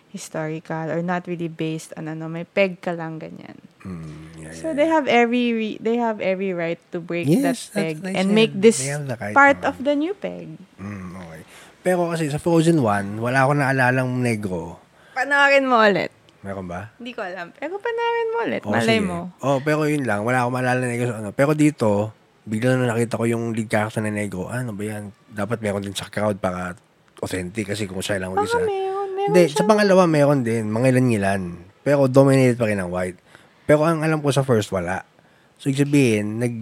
[0.09, 3.59] historical or not really based on ano, may peg ka lang ganyan.
[3.83, 4.41] Mm.
[4.41, 4.95] Yeah, So yeah, they yeah.
[4.95, 8.33] have every re- they have every right to break Yes, that peg and said.
[8.33, 9.69] make this right part naman.
[9.69, 10.57] of the new peg.
[10.79, 11.43] Mm, okay.
[11.85, 14.81] Pero kasi sa Frozen 1, wala akong naalalang negro.
[15.13, 16.09] Panoorin mo ulit.
[16.41, 16.93] Meron ba?
[16.97, 17.53] Hindi ko alam.
[17.53, 18.63] Pero panoorin mo ulit.
[18.65, 19.09] Oh, Malay sige.
[19.09, 19.19] mo.
[19.41, 20.25] Oh, pero yun lang.
[20.25, 21.31] Wala akong maalala na negro sa ano.
[21.33, 22.09] Pero dito,
[22.45, 24.49] bigla na nakita ko yung lead character na negro.
[24.49, 25.11] Ano ba yan?
[25.27, 26.77] Dapat meron din sa crowd para
[27.19, 28.61] authentic kasi kung siya lang Baka mag-isa.
[28.61, 29.09] meron.
[29.11, 29.57] Meron Hindi, siya.
[29.57, 30.69] sa pangalawa meron din.
[30.69, 31.43] Mga ilan-ilan.
[31.81, 33.17] Pero dominated pa rin ng white.
[33.65, 35.09] Pero ang alam ko sa first, wala.
[35.57, 36.55] So, ibig sabihin, nag,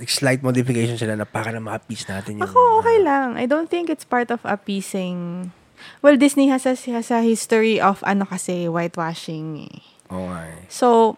[0.00, 2.48] nag-slight modification sila na para na ma-appease natin yung...
[2.48, 3.36] Ako, okay lang.
[3.36, 5.52] I don't think it's part of appeasing.
[6.00, 9.76] Well, Disney has a, has a history of ano kasi, whitewashing eh.
[10.08, 10.56] Eh.
[10.68, 11.16] So,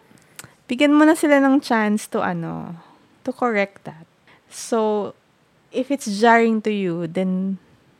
[0.67, 2.75] bigyan mo na sila ng chance to ano,
[3.25, 4.05] to correct that.
[4.47, 5.11] So,
[5.73, 7.57] if it's jarring to you, then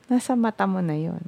[0.07, 1.25] nasa mata mo na yon.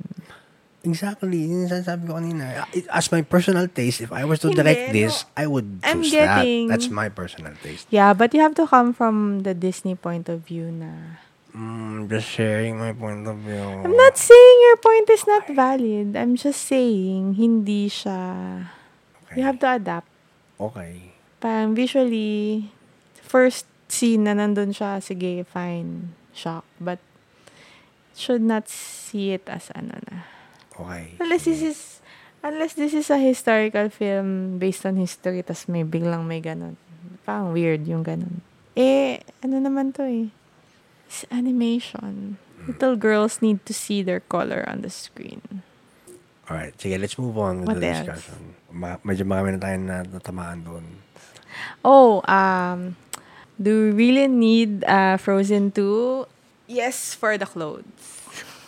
[0.88, 1.43] Exactly.
[1.51, 2.63] Yun yung sinasabi ko kanina.
[2.88, 5.29] As my personal taste, if I was to Hindi, direct this, no.
[5.36, 6.79] I would I'm choose getting- that.
[6.79, 7.91] That's my personal taste.
[7.91, 11.19] Yeah, but you have to come from the Disney point of view na.
[11.51, 13.60] Mm, just sharing my point of view.
[13.83, 16.13] I'm not saying your point is not valid.
[16.15, 18.69] I'm just saying hindi siya.
[19.25, 19.41] Okay.
[19.41, 20.07] You have to adapt.
[20.62, 21.17] Okay.
[21.41, 22.69] Parang visually,
[23.25, 23.65] first
[23.97, 26.62] scene na nandun siya, sige, fine, shock.
[26.77, 27.01] But
[28.13, 30.29] should not see it as ano na.
[30.77, 31.17] Okay.
[31.17, 31.79] Unless this is,
[32.45, 36.77] unless this is a historical film based on history, tas may biglang may ganun.
[37.25, 38.45] Parang weird yung ganun.
[38.77, 40.29] Eh, ano naman to eh.
[41.10, 42.38] It's animation.
[42.67, 45.41] Little girls need to see their color on the screen.
[46.45, 46.77] Alright.
[46.77, 48.05] Sige, let's move on with What the else?
[48.05, 48.53] discussion.
[48.69, 50.86] Ma- medyo marami na tayo na natamaan doon.
[51.81, 52.93] Oh, um,
[53.62, 56.26] do we really need uh, Frozen 2?
[56.67, 58.22] Yes, for the clothes.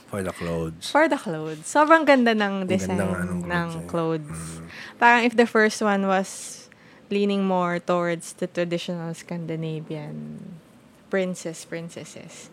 [0.09, 0.89] For the clothes.
[0.89, 1.69] For the clothes.
[1.69, 3.85] Sobrang ganda ng design ganda ng ng clothes eh.
[3.85, 4.41] clothes.
[4.97, 6.65] Parang if the first one was
[7.13, 10.41] leaning more towards the traditional Scandinavian
[11.09, 12.49] princess, princesses.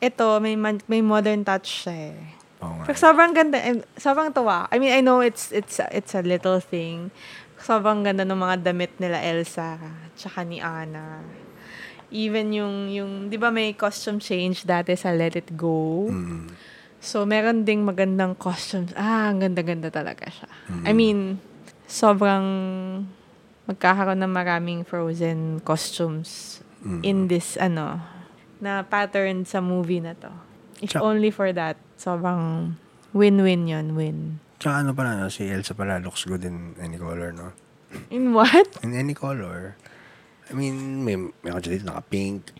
[0.00, 2.20] Ito, may, may modern touch siya eh.
[2.60, 2.84] Oo nga.
[2.90, 4.66] Pero sobrang ganda, eh, sobrang tuwa.
[4.72, 7.14] I mean, I know it's it's it's a little thing.
[7.60, 9.78] Sobrang ganda ng mga damit nila Elsa,
[10.18, 11.22] tsaka ni Anna.
[12.08, 16.08] Even yung, yung, di ba may costume change dati sa Let It Go?
[16.08, 16.48] Mm.
[16.98, 18.90] So, meron ding magandang costumes.
[18.96, 20.48] Ah, ang ganda-ganda talaga siya.
[20.82, 21.38] I mean,
[21.86, 22.44] sobrang
[23.64, 27.00] magkakaroon ng maraming frozen costumes Mm.
[27.02, 27.98] in this, ano,
[28.58, 30.30] na pattern sa movie na to.
[30.78, 32.74] If Tsaka- only for that, sobrang
[33.10, 34.38] win-win yon win.
[34.58, 35.26] Tsaka ano pala, no?
[35.26, 37.50] si Elsa pala looks good in any color, no?
[38.10, 38.66] In what?
[38.82, 39.74] In any color.
[40.48, 42.52] I mean, may, may ako dito naka-pink.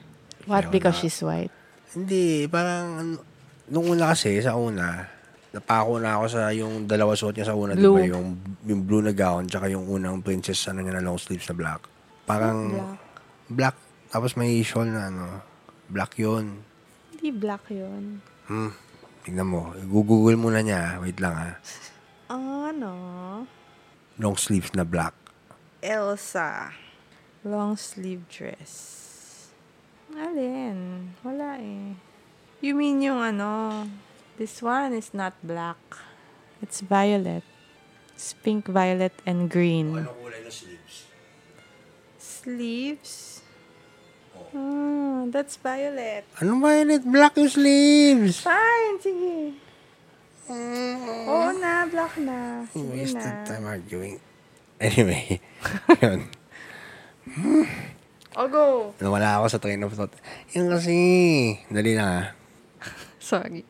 [0.45, 0.69] What?
[0.69, 1.53] Meron Because na- she's white?
[1.93, 3.17] Hindi, parang,
[3.67, 5.09] nung una kasi, sa una,
[5.49, 7.97] napako na ako sa yung dalawa suot niya sa una, di Blue.
[7.97, 8.05] ba?
[8.05, 8.29] Yung,
[8.63, 11.81] yung blue na gown, tsaka yung unang princess, ano niya na long sleeves na black.
[12.25, 13.01] Parang, Black.
[13.49, 13.77] black.
[14.09, 15.25] Tapos may shawl na ano,
[15.89, 16.61] black yun.
[17.13, 18.21] Hindi black yun.
[18.47, 18.73] Hmm,
[19.21, 19.73] tignan mo.
[19.83, 21.01] Google muna niya.
[21.01, 21.51] Wait lang ha.
[22.29, 22.93] Ano?
[24.17, 25.13] Long sleeves na black.
[25.81, 26.73] Elsa.
[27.45, 29.51] Long sleeve dress.
[30.11, 31.15] Alin?
[31.23, 31.95] Wala eh.
[32.59, 33.87] You mean yung ano?
[34.39, 35.79] This one is not black.
[36.59, 37.47] It's violet.
[38.15, 39.95] It's pink, violet, and green.
[39.95, 40.95] kulay ng sleeves?
[42.19, 43.15] Sleeves?
[44.51, 46.27] Ah, that's violet.
[46.43, 47.05] Ano violet?
[47.07, 48.43] Black yung sleeves!
[48.43, 49.37] Fine, sige.
[50.51, 52.65] Oo na, black na.
[52.73, 53.45] Sige Waste na.
[53.47, 54.17] time arguing.
[54.81, 55.39] Anyway,
[56.03, 56.27] yun.
[58.39, 58.95] O go.
[59.03, 60.15] Nawala ako sa train of thought.
[60.55, 60.95] Yun kasi,
[61.73, 62.21] dali na ha.
[63.19, 63.67] Sorry.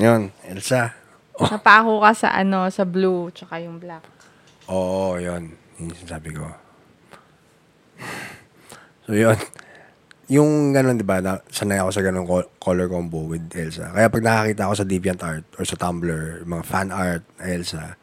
[0.00, 0.96] Yun, Elsa.
[1.36, 4.04] Napako ka sa ano, sa blue, tsaka yung black.
[4.72, 5.52] Oo, yun.
[5.76, 6.46] Yun yung sinasabi ko.
[9.04, 9.36] So, yun.
[10.30, 13.90] Yung ganun, di ba, na, sanay ako sa ganun co- color combo with Elsa.
[13.90, 17.98] Kaya pag nakakita ako sa DeviantArt or sa Tumblr, mga fan art na Elsa,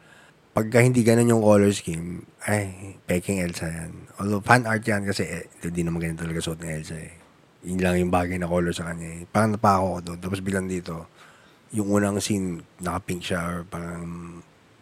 [0.58, 4.10] pagka hindi ganun yung color scheme, ay, peking Elsa yan.
[4.18, 7.14] Although fan art yan kasi eh, hindi naman ganun talaga suot ni Elsa eh.
[7.62, 9.20] Yun lang yung bagay na color sa kanya eh.
[9.30, 10.18] Parang napako ko doon.
[10.18, 11.06] Tapos bilang dito,
[11.70, 14.02] yung unang scene, naka-pink siya or parang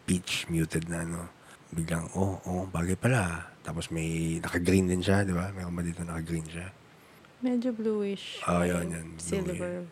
[0.08, 1.28] peach muted na ano.
[1.76, 3.52] Biglang, oh, oh, bagay pala.
[3.60, 5.52] Tapos may naka-green din siya, di ba?
[5.52, 6.72] May ba dito naka-green siya.
[7.44, 8.40] Medyo bluish.
[8.48, 9.08] Oh, yun, yun.
[9.20, 9.84] Silver.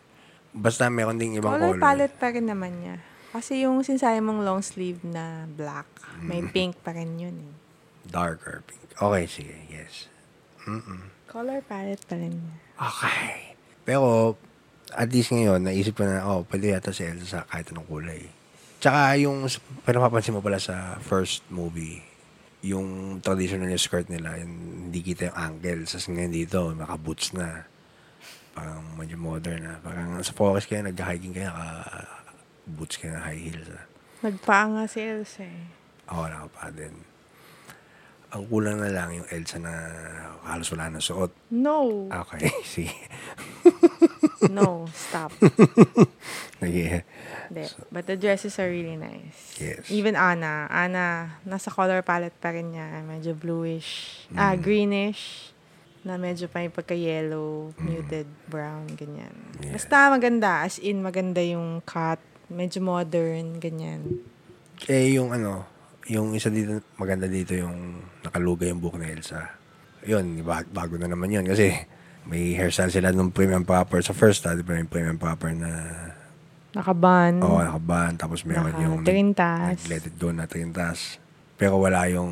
[0.49, 1.83] Basta meron ding ibang Color color.
[1.83, 2.97] palette pa rin naman niya.
[3.35, 5.83] Kasi yung sinasabi mong long sleeve na black,
[6.23, 6.55] may Mm.
[6.55, 7.53] pink pa rin yun eh.
[8.07, 8.95] Darker pink.
[8.95, 9.55] Okay, sige.
[9.67, 10.07] Yes.
[11.27, 12.39] Color palette pa rin.
[12.79, 13.59] Okay.
[13.83, 14.39] Pero,
[14.95, 18.23] at least ngayon, naisip ko na, oh, pwede yata si Elsa sa kahit anong kulay.
[18.79, 19.51] Tsaka yung,
[19.83, 21.99] pero mapapansin mo pala sa first movie,
[22.63, 25.83] yung traditional yung skirt nila, yung, hindi kita yung ankle.
[25.83, 27.67] Sa ngayon dito, naka-boots na.
[28.55, 29.75] Parang medyo modern na.
[29.83, 31.51] Parang sa forest kayo, nag-hiking kayo,
[32.65, 33.69] naka-boots kayo na high heels.
[33.69, 33.85] Ah.
[34.25, 35.69] Nagpaa nga si Elsa eh.
[36.09, 36.97] Oo, naka pa din.
[38.33, 39.71] Ang kulang na lang yung Elsa na
[40.43, 41.29] halos wala na suot.
[41.53, 42.09] No.
[42.09, 42.97] Okay, sige.
[44.45, 45.33] No, stop.
[46.61, 47.01] Sige.
[47.49, 47.65] Hindi.
[47.89, 49.57] But the dresses are really nice.
[49.57, 49.89] Yes.
[49.89, 50.69] Even Anna.
[50.69, 53.01] Anna, nasa color palette pa rin niya.
[53.01, 54.21] Medyo bluish.
[54.33, 54.61] Ah, Mm.
[54.61, 55.49] greenish.
[56.05, 59.33] Na medyo pa yung pagka-yellow, muted brown, ganyan.
[59.57, 59.65] Mm.
[59.65, 59.73] Yeah.
[59.73, 60.61] Basta maganda.
[60.61, 62.21] As in, maganda yung cut.
[62.49, 64.21] Medyo modern, ganyan.
[64.85, 65.65] Eh, yung ano,
[66.05, 69.41] yung isa dito, maganda dito yung nakalugay yung buhok ni Elsa.
[70.05, 71.45] Yun, bag- bago na naman yun.
[71.45, 71.73] Kasi
[72.29, 74.05] may hairstyle sila nung premium popper.
[74.05, 75.71] Sa first, ah, di ba yung premium popper na,
[76.75, 77.41] Nakaban.
[77.41, 78.13] oo, oh, nakaban.
[78.19, 79.89] Tapos meron yung nag, Naka-trintas.
[79.89, 81.17] let it go na trintas.
[81.55, 82.29] Pero wala yung,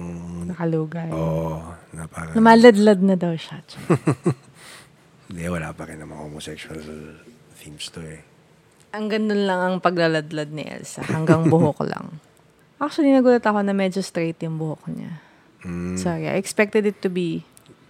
[0.52, 1.10] Nakalugay.
[1.10, 3.63] oo, oh, na parang, Lumaladlad na daw siya.
[5.32, 6.78] hindi, wala pa rin namang homosexual
[7.58, 8.21] themes to eh.
[8.94, 11.02] Ang ganun lang ang paglaladlad ni Elsa.
[11.04, 12.22] Hanggang buhok lang.
[12.78, 15.18] Actually, nagulat ako na medyo straight yung buhok niya.
[15.66, 17.42] Mm, Sorry, I expected it to be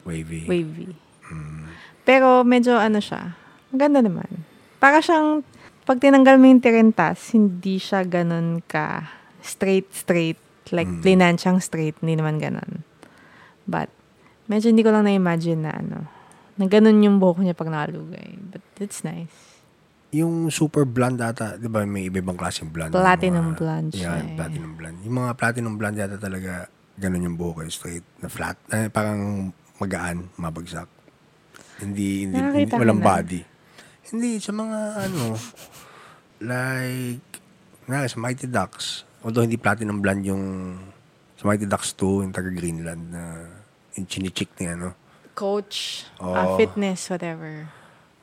[0.05, 0.45] wavy.
[0.45, 0.95] wavy.
[1.27, 1.67] Mm,
[2.03, 3.35] Pero medyo ano siya,
[3.69, 4.47] ang ganda naman.
[4.77, 5.41] Para siyang,
[5.83, 9.11] pag tinanggal mo yung tirentas, hindi siya ganun ka
[9.43, 10.39] straight-straight.
[10.71, 11.01] Like, Mm.
[11.03, 12.87] plinan siyang straight, hindi naman ganun.
[13.65, 13.91] But,
[14.47, 16.07] medyo hindi ko lang na-imagine na ano,
[16.55, 18.39] na ganun yung buhok niya pag nakalugay.
[18.39, 19.52] But it's nice.
[20.13, 22.93] Yung super blonde ata, di ba may iba-ibang klaseng blonde?
[22.93, 24.35] Platinum mga- blonde siya Yeah, eh.
[24.37, 24.99] platinum blonde.
[25.01, 28.53] Yung mga platinum blonde yata talaga, ganun yung buhok eh, straight, na flat.
[28.69, 30.85] Eh, parang magaan, mabagsak.
[31.79, 33.07] Hindi, hindi, hindi Nakakita ka walang na.
[33.09, 33.41] body.
[34.05, 35.23] Hindi, sa mga ano,
[36.39, 37.29] like,
[37.83, 38.85] na, sa Mighty Ducks,
[39.19, 40.45] although hindi platinum blonde yung,
[41.33, 43.49] sa Mighty Ducks 2, yung taga Greenland na,
[43.95, 44.93] yung chinichik niya, ano,
[45.33, 47.65] Coach, ah, fitness, whatever.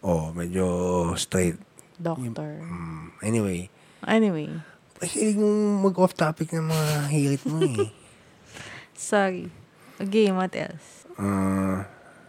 [0.01, 0.63] oh, medyo
[1.17, 1.59] straight.
[2.01, 2.59] Doctor.
[2.59, 3.69] Mm, anyway,
[4.01, 4.49] Anyway,
[4.97, 7.89] Mahilig mong mag-off topic ng mga hirit mo eh.
[8.97, 9.49] sorry.
[9.97, 11.05] Okay, what else?
[11.17, 11.85] Ah,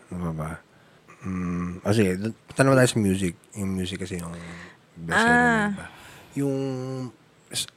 [0.08, 0.52] ano ba ba?
[1.24, 3.34] Mm, ah, sige, dun- punta naman tayo sa music.
[3.56, 4.36] Yung music kasi yung
[4.98, 5.68] best Ah.
[5.70, 5.86] iba.
[6.34, 6.58] Yung,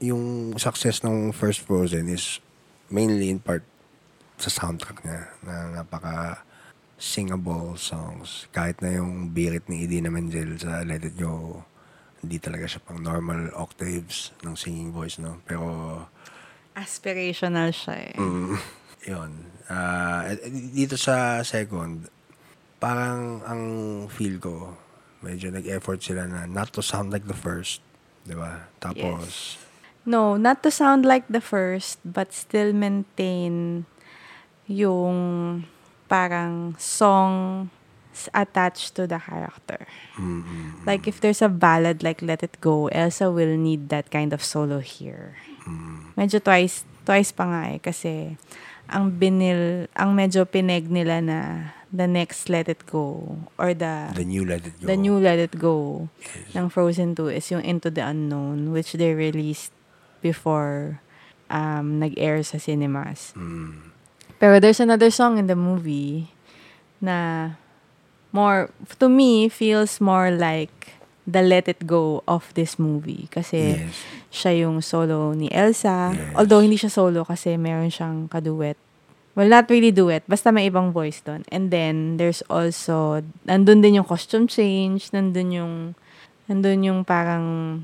[0.01, 0.25] yung
[0.57, 2.39] success ng First Frozen is
[2.87, 3.63] mainly in part
[4.35, 6.43] sa soundtrack niya na napaka
[6.97, 8.47] singable songs.
[8.51, 11.63] Kahit na yung birit ni Idina Menzel sa Let It Go,
[12.25, 15.45] hindi talaga siya pang normal octaves ng singing voice, no?
[15.45, 15.65] Pero
[16.75, 18.17] Aspirational siya eh.
[18.19, 18.57] Mm,
[19.13, 19.31] yun.
[19.71, 22.09] Eh, dito sa second,
[22.83, 23.63] parang ang
[24.11, 24.75] feel ko,
[25.23, 27.85] medyo nag-effort sila na not to sound like the first.
[28.25, 28.73] Di ba?
[28.81, 29.61] Tapos,
[30.05, 33.89] No, not to sound like the first, but still maintain
[34.69, 35.65] yung
[36.13, 37.69] parang song
[38.33, 39.87] attached to the character.
[40.17, 44.11] mm, mm, Like if there's a ballad like Let It Go, Elsa will need that
[44.11, 45.37] kind of solo here.
[45.67, 48.37] mm, Medyo twice, twice pa nga eh, kasi
[48.87, 51.39] ang binil, ang medyo pineg nila na
[51.95, 54.87] the next Let It Go or the the new Let It Go.
[54.87, 55.77] the new Let It Go
[56.21, 56.53] Yes.
[56.59, 59.71] ng Frozen 2 is yung Into the Unknown which they released
[60.21, 60.99] before
[61.49, 63.31] um, nag-air sa cinemas.
[63.39, 63.95] Mm,
[64.37, 66.35] Pero there's another song in the movie
[66.99, 67.57] na
[68.35, 73.31] more, to me, feels more like the Let It Go of this movie.
[73.31, 73.95] Kasi yes.
[74.35, 76.13] siya yung solo ni Elsa.
[76.13, 76.35] Yes.
[76.35, 78.77] Although hindi siya solo kasi meron siyang kaduet.
[79.39, 80.27] Well, not really duet.
[80.27, 81.47] Basta may ibang voice doon.
[81.51, 85.75] And then, there's also, nandun din yung costume change, nandun yung
[86.45, 87.81] Nandun yung parang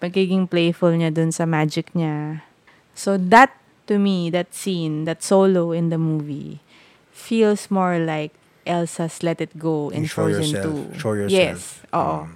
[0.00, 2.40] pagiging playful niya dun sa magic niya.
[2.96, 3.52] So that,
[3.84, 6.64] to me, that scene, that solo in the movie,
[7.12, 8.32] feels more like
[8.64, 10.74] Elsa's Let It Go in You show Frozen yourself.
[10.94, 10.98] 2.
[10.98, 11.32] Show yourself.
[11.34, 12.26] Yes, oo.
[12.26, 12.30] Mm.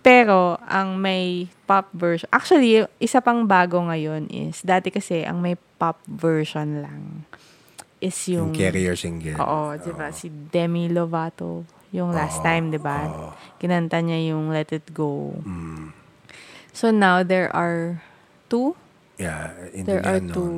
[0.00, 5.58] Pero, ang may pop version, actually, isa pang bago ngayon is, dati kasi, ang may
[5.76, 7.26] pop version lang
[7.98, 8.54] is Yung yung...
[8.54, 9.34] carrier single.
[9.34, 10.14] Oo, di ba?
[10.14, 12.98] Si Demi Lovato, yung last Oo, time, di ba?
[13.02, 13.28] oo.
[13.58, 15.34] Kinanta niya yung Let It Go.
[15.42, 15.90] Mm.
[16.70, 18.04] So now, there are
[18.46, 18.76] two
[19.16, 20.36] Yeah, into There the are unknown.
[20.36, 20.52] two.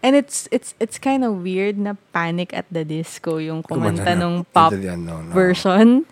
[0.00, 4.48] And it's it's it's kind of weird na Panic at the Disco yung kumanta nung
[4.48, 5.28] pop unknown.
[5.28, 5.34] oo.
[5.36, 6.08] version.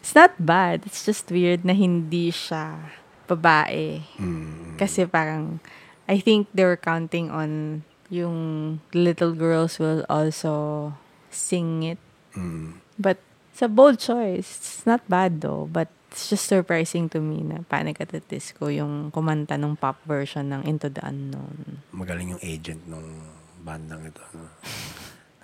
[0.00, 0.88] It's not bad.
[0.88, 2.96] It's just weird na hindi siya
[3.30, 4.02] babae.
[4.18, 4.80] Mm.
[4.80, 5.60] Kasi parang,
[6.08, 10.96] I think they were counting on yung little girls will also
[11.30, 12.00] sing it.
[12.34, 12.82] Mm.
[12.98, 14.50] But it's a bold choice.
[14.58, 15.70] It's not bad though.
[15.70, 20.02] But it's just surprising to me na Panic at the Disco yung kumanta nung pop
[20.02, 21.86] version ng Into the Unknown.
[21.94, 23.22] Magaling yung agent nung
[23.62, 24.18] bandang ito.
[24.34, 24.50] No?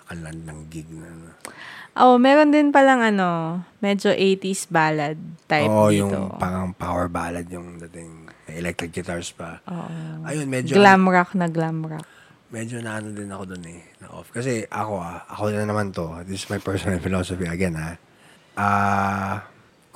[0.03, 1.07] Nakaland ng gig na.
[1.07, 1.31] No?
[1.97, 6.03] Oh, meron din palang ano, medyo 80s ballad type Oo, dito.
[6.03, 8.27] yung parang power ballad yung dating.
[8.51, 9.63] Electric guitars pa.
[9.71, 10.27] Oo.
[10.27, 10.75] Ayun, medyo...
[10.75, 12.07] Glam rock na glam rock.
[12.47, 14.31] medyo na ano din ako dun eh, na off.
[14.31, 16.23] Kasi ako ah, ako na naman to.
[16.27, 17.95] This is my personal philosophy again ah.
[18.57, 19.45] Ah,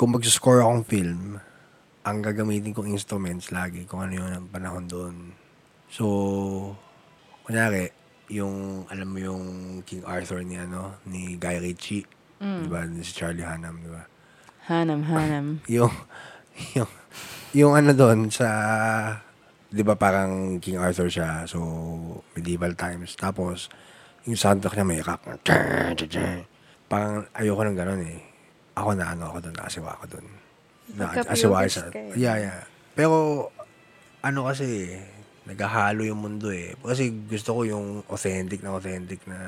[0.00, 1.36] kung mag-score akong film,
[2.08, 5.36] ang gagamitin kong instruments lagi kung ano yun ang panahon doon.
[5.92, 6.72] So,
[7.44, 7.92] kunyari,
[8.32, 9.44] yung, alam mo yung
[9.84, 12.08] King Arthur ni ano, ni Guy Ritchie.
[12.40, 12.88] Di ba?
[12.88, 14.08] Ni Si Charlie Hunnam, di ba?
[14.72, 15.60] Hanam, hanam.
[15.76, 15.92] yung
[16.72, 16.90] yung
[17.50, 18.46] yung ano doon sa
[19.72, 21.58] 'di ba parang King Arthur siya so
[22.36, 23.72] medieval times tapos
[24.28, 25.22] yung soundtrack niya may rock
[26.86, 28.29] parang ayoko ng ganun eh
[28.80, 30.26] ako na ano ako doon nasiwa ako doon
[30.96, 31.86] na asiwa sa
[32.18, 32.60] yeah yeah
[32.96, 33.46] pero
[34.24, 34.98] ano kasi
[35.46, 39.38] naghahalo yung mundo eh kasi gusto ko yung authentic na authentic na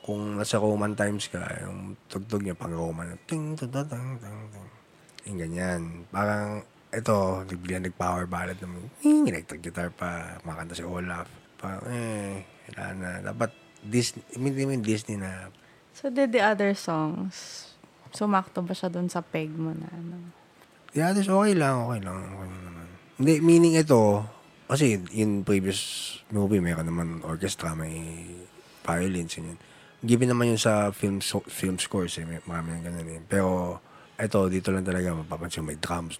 [0.00, 3.14] kung nasa Roman times ka, yung tugtog niya pang Roman.
[3.28, 4.68] Ting, ting, ting, ting, ting.
[5.28, 5.80] Yung ganyan.
[6.08, 8.88] Parang, ito, bigla nag-power ballad naman.
[8.98, 10.40] Ting, electric guitar pa.
[10.42, 11.28] Makanta si Olaf.
[11.60, 12.42] Parang, eh,
[12.72, 13.10] wala na.
[13.30, 13.52] Dapat,
[13.84, 15.52] Disney, hindi mo yung Disney na,
[15.90, 17.66] So, did the other songs,
[18.12, 20.16] sumakto ba siya dun sa peg mo na ano?
[20.92, 22.18] yeah, this okay lang, okay lang.
[22.18, 22.86] Okay lang naman.
[23.20, 24.26] Hindi, meaning ito,
[24.66, 25.80] kasi in previous
[26.30, 28.26] movie, meron naman orchestra, may
[28.82, 29.58] violins, yun.
[30.00, 33.20] Given naman yun sa film so, film scores, eh, may marami ng ganun eh.
[33.28, 33.76] Pero,
[34.16, 36.16] ito, dito lang talaga, mapapansin may drums.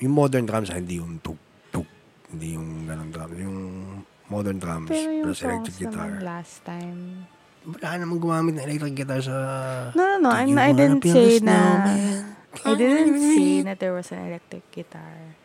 [0.00, 1.36] Yung modern drums, ah, hindi yung tuk,
[1.68, 1.86] tuk.
[2.32, 3.36] Hindi yung ganun drums.
[3.36, 3.58] Yung
[4.32, 6.08] modern drums Pero yung plus electric guitar.
[6.08, 7.28] naman last time.
[7.62, 9.34] Wala namang gumamit ng electric guitar sa...
[9.94, 10.30] No, no, no.
[10.34, 11.86] I'm, I didn't say na...
[12.66, 15.38] I didn't say na there was an electric guitar.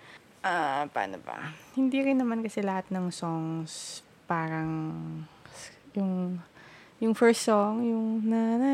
[0.44, 1.56] Ah, paano ba?
[1.78, 5.00] Hindi rin naman kasi lahat ng songs parang
[5.96, 6.44] yung
[7.00, 8.74] yung first song, yung na na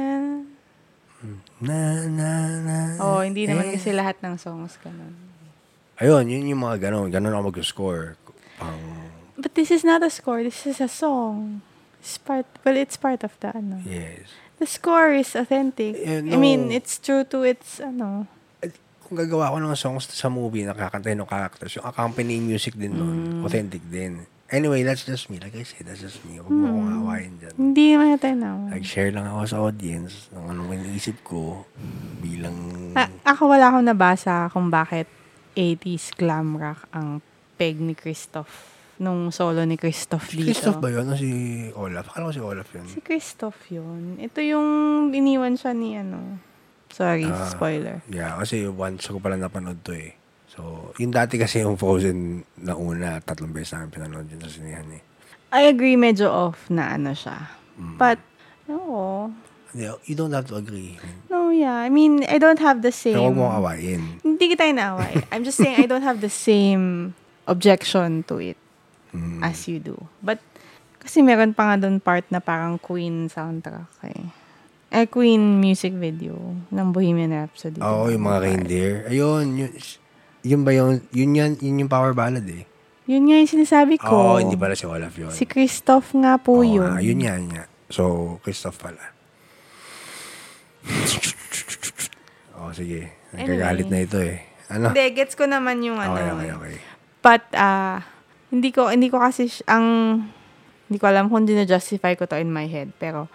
[1.64, 2.30] Na, na,
[2.60, 2.78] na.
[3.00, 3.80] Oh, hindi naman eh.
[3.80, 5.16] kasi lahat ng songs ganun.
[5.96, 7.08] Ayun, yun yung mga ganon.
[7.08, 8.20] Ganon ako mag-score.
[8.60, 8.82] Pang,
[9.40, 11.64] But this is not a score, this is a song.
[12.04, 13.80] It's part, well, it's part of the, ano.
[13.82, 14.28] yes.
[14.60, 15.96] The score is authentic.
[15.96, 18.28] Eh, I mean, it's true to its, ano.
[19.04, 23.40] Kung gagawa ko ng songs sa movie, nakakantay ng characters, yung accompanying music din nun,
[23.40, 23.42] Mm.
[23.44, 24.28] authentic din.
[24.48, 25.40] Anyway, that's just me.
[25.40, 26.38] Like I said, that's just me.
[26.38, 27.00] Huwag mo akong Mm.
[27.02, 27.54] awayin dyan.
[27.56, 28.50] Hindi naman tayo na.
[28.70, 31.64] Nag-share lang ako sa audience ng anong iniisip ko
[32.20, 32.56] bilang...
[32.94, 35.08] A- ako wala akong nabasa kung bakit
[35.54, 37.24] 80s glam rock ang
[37.56, 38.73] peg ni Christoph.
[39.02, 40.54] Nung solo ni Christoph Si dito.
[40.54, 41.10] Christoph ba yun?
[41.10, 41.32] O si
[41.74, 42.14] Olaf?
[42.14, 42.86] Akala ko si Olaf yun.
[42.86, 44.22] Si Christoph yun.
[44.22, 44.68] Ito yung
[45.10, 46.38] iniwan siya ni ano.
[46.94, 47.50] Sorry, Ah.
[47.50, 48.06] spoiler.
[48.06, 50.14] Yeah, kasi once ko pala napanood to eh.
[50.46, 54.86] So, yung dati kasi yung Frozen na una, tatlong beses namin pinanood yun sa sinihan
[54.94, 55.02] eh.
[55.50, 57.50] I agree, medyo off na ano siya.
[57.82, 57.98] Mm.
[57.98, 58.22] But,
[58.70, 59.34] no.
[59.74, 61.02] You don't have to agree.
[61.34, 61.82] No, yeah.
[61.82, 63.18] I mean, I don't have the same...
[63.18, 64.22] Pero huwag mo awayin.
[64.22, 65.26] Hindi kita inaaway.
[65.34, 67.18] I'm just saying I don't have the same
[67.50, 68.58] objection to it
[69.14, 69.46] Mm.
[69.46, 69.96] as you do.
[70.20, 70.42] But,
[70.98, 74.26] kasi meron pa nga doon part na parang Queen soundtrack eh.
[74.94, 76.38] Eh, Queen music video
[76.70, 77.82] ng Bohemian Rhapsody.
[77.82, 78.46] Oo, yung mga Part.
[78.46, 78.94] reindeer.
[79.10, 79.72] Ayun, yun,
[80.46, 82.70] yun ba yung, yun yan, yun yung power ballad eh.
[83.10, 84.14] Yun nga yung sinasabi ko.
[84.14, 85.34] Oo, hindi pala si Olaf yun.
[85.34, 86.86] Si Christoph nga Oo po yun.
[86.86, 87.66] nga, yun nga, yun nga.
[87.90, 89.02] So, Christoph pala.
[92.64, 93.12] Oh, sige.
[93.36, 94.40] Nagkagalit na ito eh.
[94.72, 94.96] Ano?
[94.96, 96.16] Hindi, gets ko naman yung ano.
[96.16, 96.76] Okay, okay, okay.
[97.20, 98.00] But, ah,
[98.54, 99.86] hindi ko, hindi ko kasi, sh- ang,
[100.86, 102.94] hindi ko alam kung justify ko to in my head.
[103.02, 103.26] Pero,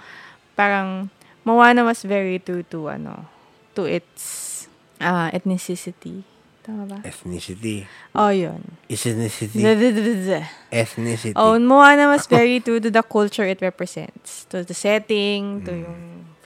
[0.54, 1.10] parang,
[1.42, 3.26] Moana was very true to, ano,
[3.74, 4.70] to its
[5.02, 6.22] ah, ethnicity.
[6.62, 6.98] Tama ba?
[7.02, 7.88] Ethnicity.
[8.14, 8.60] Oh, yun.
[8.86, 9.58] Ethnicity.
[9.58, 11.32] The Ethnicity.
[11.34, 14.44] Oh, Moana was very true to the culture it represents.
[14.54, 15.82] To the setting, to Mm.
[15.82, 16.00] yung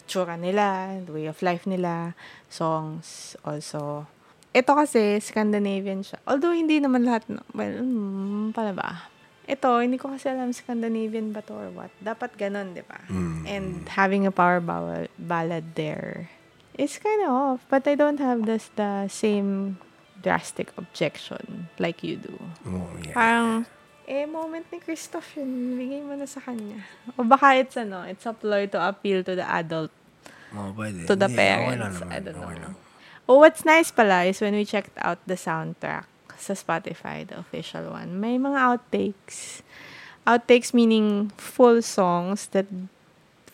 [0.06, 2.14] tsura nila, the way of life nila,
[2.48, 4.06] songs also.
[4.52, 6.20] Ito kasi, Scandinavian siya.
[6.24, 9.08] Although, hindi naman lahat, na- well, hmm, paano ba?
[9.42, 11.90] Ito, hindi ko kasi alam Scandinavian ba to or what.
[11.98, 13.00] Dapat ganun, di ba?
[13.08, 13.42] Mm.
[13.44, 16.30] And having a power ballad, ballad there
[16.76, 17.60] is kind of off.
[17.66, 19.82] But I don't have this the same
[20.22, 22.36] drastic objection like you do.
[22.62, 23.12] Oh, yeah.
[23.12, 23.50] Parang,
[24.06, 25.74] eh, moment ni Christoph yun.
[25.74, 26.86] Bigay mo na sa kanya.
[27.18, 29.90] O baka it's ano, it's a ploy to appeal to the adult,
[30.54, 31.02] Oh, pwede.
[31.08, 31.98] to the Hindi, okay lang parents.
[31.98, 32.46] naman, I don't know.
[32.46, 32.74] okay lang.
[33.32, 36.04] Oh, what's nice pala is when we checked out the soundtrack
[36.36, 39.64] sa Spotify, the official one, may mga outtakes.
[40.28, 42.68] Outtakes meaning full songs that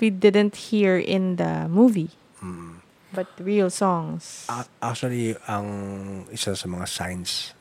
[0.03, 2.11] we didn't hear in the movie.
[2.43, 2.83] Mm.
[3.15, 4.51] But real songs.
[4.51, 5.71] A- Actually, ang
[6.35, 7.55] isa sa mga signs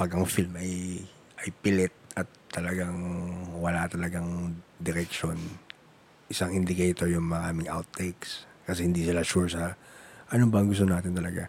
[0.00, 1.04] pag ang film ay
[1.44, 2.96] ay pilit at talagang
[3.60, 5.36] wala talagang direction,
[6.32, 8.48] isang indicator yung mga aming outtakes.
[8.64, 9.76] Kasi hindi sila sure sa
[10.28, 11.48] ano ba ang gusto natin talaga.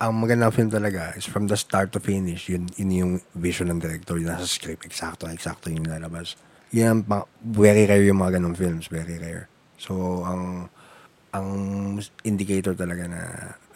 [0.00, 3.78] Ang magandang film talaga is from the start to finish, yun, yun yung vision ng
[3.78, 6.40] director, yun nasa script, eksakto, eksakto yung lalabas.
[6.72, 9.50] Yan, ang very rare yung mga ganong films, very rare.
[9.76, 10.70] So, ang
[11.30, 11.48] ang
[12.22, 13.22] indicator talaga na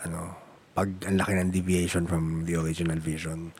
[0.02, 0.34] ano
[0.74, 3.55] pag ang laki ng deviation from the original vision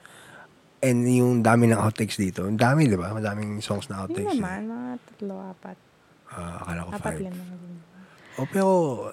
[0.83, 4.35] and yung dami ng outtakes dito ang dami di ba madaming songs na Hindi outtakes
[4.35, 4.41] eh.
[4.43, 5.77] naman, mga tatlo, apat.
[6.35, 7.45] Ah, akala ko Apat five lima.
[8.35, 8.71] oh pero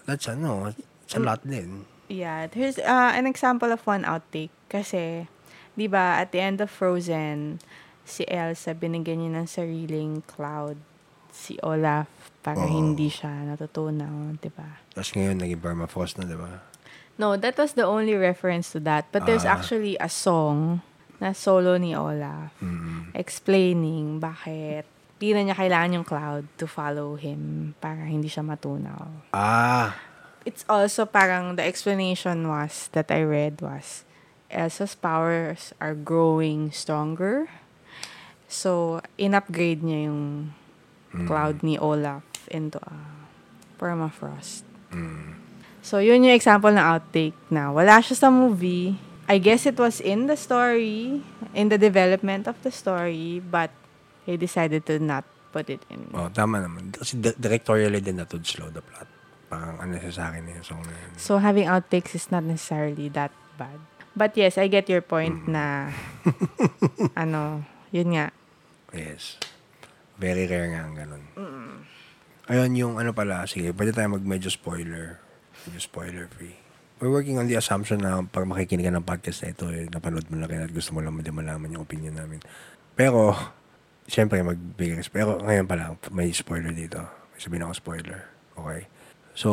[0.09, 0.73] that's ano
[1.11, 4.51] it's a lot din Yeah, here's uh, an example of one outtake.
[4.67, 5.31] Kasi,
[5.75, 7.63] di ba, at the end of Frozen,
[8.03, 10.75] si Elsa binigyan niya ng sariling cloud
[11.31, 12.11] si Olaf
[12.43, 12.67] para Oo.
[12.67, 14.83] hindi siya natutunaw, di ba?
[14.91, 16.59] tapos ngayon naging permafrost na di ba
[17.15, 19.07] No, that was the only reference to that.
[19.15, 19.55] But there's Ah.
[19.55, 20.83] actually a song
[21.23, 23.15] na solo ni Olaf mm.
[23.15, 24.83] explaining bakit
[25.15, 29.31] di na niya kailangan yung cloud to follow him para hindi siya matunaw.
[29.31, 29.95] ah
[30.45, 34.03] it's also parang the explanation was that I read was
[34.51, 37.47] Elsa's powers are growing stronger.
[38.51, 40.51] So, in-upgrade niya yung
[41.15, 42.95] mm, cloud ni Olaf into a
[43.79, 44.67] permafrost.
[44.91, 45.39] mm.
[45.81, 48.99] So, yun yung example ng outtake na wala siya sa movie.
[49.31, 51.23] I guess it was in the story,
[51.55, 53.71] in the development of the story, but
[54.27, 56.07] they decided to not put it in.
[56.15, 59.05] oh tama naman kasi di- directorially din na to slow the plot
[59.51, 63.83] parang unnecessary na yung song na yun So having outtakes is not necessarily that bad.
[64.15, 65.91] But yes, I get your point na
[67.21, 68.31] ano, yun nga.
[68.95, 69.39] Yes.
[70.19, 71.23] Very rare nga ang ganun.
[72.51, 75.23] Ayun, yung ano pala, sige, pwede tayo mag medyo spoiler.
[75.67, 76.59] Medyo spoiler free.
[76.99, 80.27] We're working on the assumption na pag makikinig ka ng podcast na ito, eh, napanood
[80.29, 82.43] mo na rin at gusto mo lang din malaman yung opinion namin.
[82.93, 83.33] Pero,
[84.05, 85.01] siyempre, magbigay.
[85.09, 87.01] Pero ngayon pa lang, may spoiler dito.
[87.33, 88.21] May sabihin ako spoiler.
[88.53, 88.85] Okay?
[89.41, 89.51] So,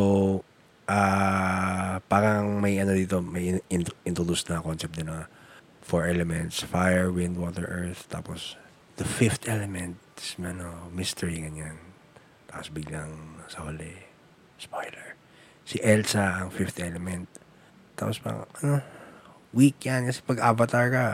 [0.84, 5.32] ah parang may ano dito, may in- introduce na concept din na
[5.80, 8.05] four elements, fire, wind, water, earth.
[8.12, 8.61] Tapos,
[9.01, 9.97] the fifth element,
[10.36, 11.80] ano, mystery, ganyan.
[12.53, 13.97] Tapos biglang sa huli,
[14.61, 15.16] spoiler.
[15.64, 17.24] Si Elsa ang fifth element.
[17.97, 18.84] Tapos parang, ano,
[19.57, 20.05] weak yan.
[20.05, 21.07] Kasi pag avatar ka,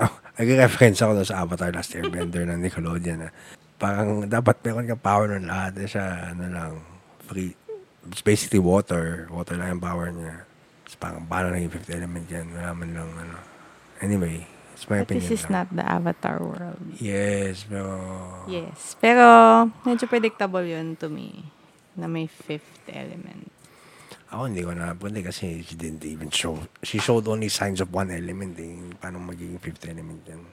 [0.00, 3.28] oh, nag-reference ako sa Avatar Last Airbender ng Nickelodeon.
[3.28, 3.30] Na,
[3.76, 5.76] parang dapat meron ka power ng lahat.
[5.76, 6.72] Eh, siya, ano lang,
[7.28, 7.67] free.
[8.10, 9.28] It's basically water.
[9.30, 10.48] Water lang yung power niya.
[10.88, 12.46] Tapos parang, paano naging fifth element yan?
[12.56, 13.36] Wala man lang, ano.
[14.00, 15.52] Anyway, it's my But opinion this is lang.
[15.52, 16.80] not the Avatar world.
[16.96, 17.92] Yes, pero...
[18.48, 18.96] Yes.
[18.96, 19.24] Pero,
[19.84, 21.52] medyo predictable yun to me
[21.98, 23.52] na may fifth element.
[24.28, 26.60] Ako hindi ko na pwede kasi she didn't even show.
[26.84, 28.76] She showed only signs of one element eh.
[29.00, 30.44] Paano magiging fifth element yan?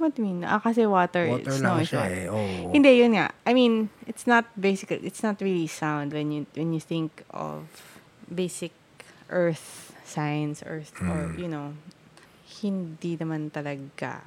[0.00, 0.48] What do you mean?
[0.48, 2.24] Ah, kasi water, Water is no, siya eh.
[2.24, 2.72] Oh.
[2.72, 3.36] Hindi, yun nga.
[3.44, 7.68] I mean, it's not basically, it's not really sound when you when you think of
[8.32, 8.72] basic
[9.28, 11.38] earth science, earth, or, Mm.
[11.38, 11.76] you know,
[12.64, 14.24] hindi naman talaga.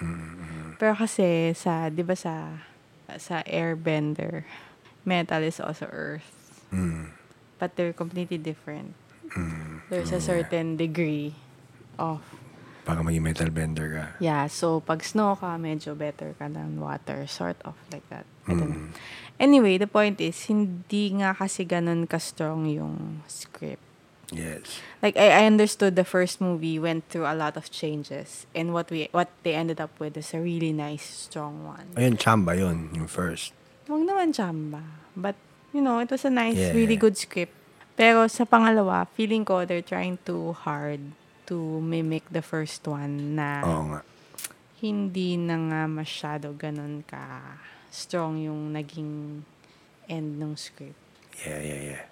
[0.00, 2.62] Mm, Pero kasi sa, di ba sa,
[3.20, 4.46] sa airbender,
[5.04, 6.62] metal is also earth.
[6.72, 7.10] mm,
[7.58, 8.94] But they're completely different.
[9.34, 9.84] mm.
[9.92, 11.36] There's a certain degree
[12.00, 12.24] of
[12.82, 14.06] Baka maging metal bender ka.
[14.18, 17.26] Yeah, so pag snow ka, medyo better ka than water.
[17.30, 18.26] Sort of like that.
[18.50, 18.58] I.
[18.58, 18.90] Mm.
[19.38, 23.82] Anyway, the point is, hindi nga kasi ganun ka-strong yung script.
[24.32, 24.80] Yes.
[25.04, 28.46] Like, I, I understood the first movie went through a lot of changes.
[28.56, 31.92] And what we what they ended up with is a really nice, strong one.
[31.94, 33.52] Ayun, Chamba yun, yung first.
[33.86, 34.82] Huwag naman chamba.
[35.14, 35.36] But,
[35.74, 36.72] you know, it was a nice, Yeah.
[36.72, 37.52] really good script.
[37.92, 41.12] Pero sa pangalawa, feeling ko they're trying too hard
[41.52, 44.00] to mimic the first one na Oo nga.
[44.80, 47.20] hindi na nga masyado ganun ka
[47.92, 49.44] strong yung naging
[50.08, 50.96] end ng script.
[51.44, 52.04] Yeah, yeah, yeah.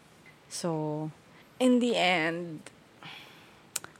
[0.46, 1.08] So,
[1.56, 2.60] in the end,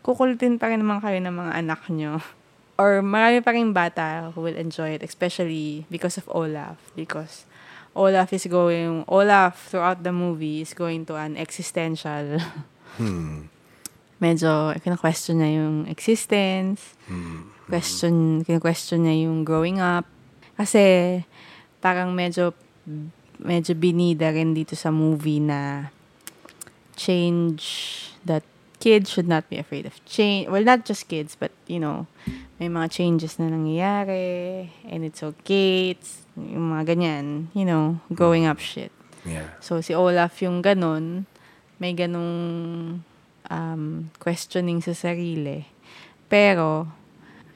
[0.01, 2.21] kukulitin pa rin naman kayo ng mga anak nyo.
[2.81, 6.81] Or marami pa rin bata who will enjoy it, especially because of Olaf.
[6.97, 7.45] Because
[7.93, 12.41] Olaf is going, Olaf throughout the movie is going to an existential,
[12.99, 13.47] Hmm.
[14.21, 17.51] Medyo kina-question niya yung existence, Hmm.
[17.67, 20.05] question, kina-question niya yung growing up.
[20.55, 21.19] Kasi
[21.81, 22.53] parang medyo
[23.41, 25.89] medyo binida rin dito sa movie na
[26.93, 27.65] change
[28.29, 28.45] that
[28.81, 30.49] kids should not be afraid of change.
[30.49, 32.05] Well, not just kids, but, you know,
[32.61, 35.97] may mga changes na nangyayari and it's okay.
[35.97, 38.93] It's, yung mga ganyan, you know, growing up shit.
[39.25, 39.53] Yeah.
[39.61, 41.25] So, si Olaf yung ganun,
[41.81, 43.01] may ganung
[43.51, 45.67] um, questioning sa sarili.
[46.31, 46.87] Pero,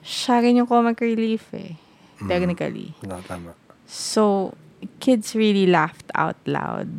[0.04, 1.78] siya rin yung comic relief eh,
[2.26, 2.92] technically.
[3.06, 3.56] No, tama.
[3.86, 4.52] So,
[5.00, 6.90] kids really laughed out loud.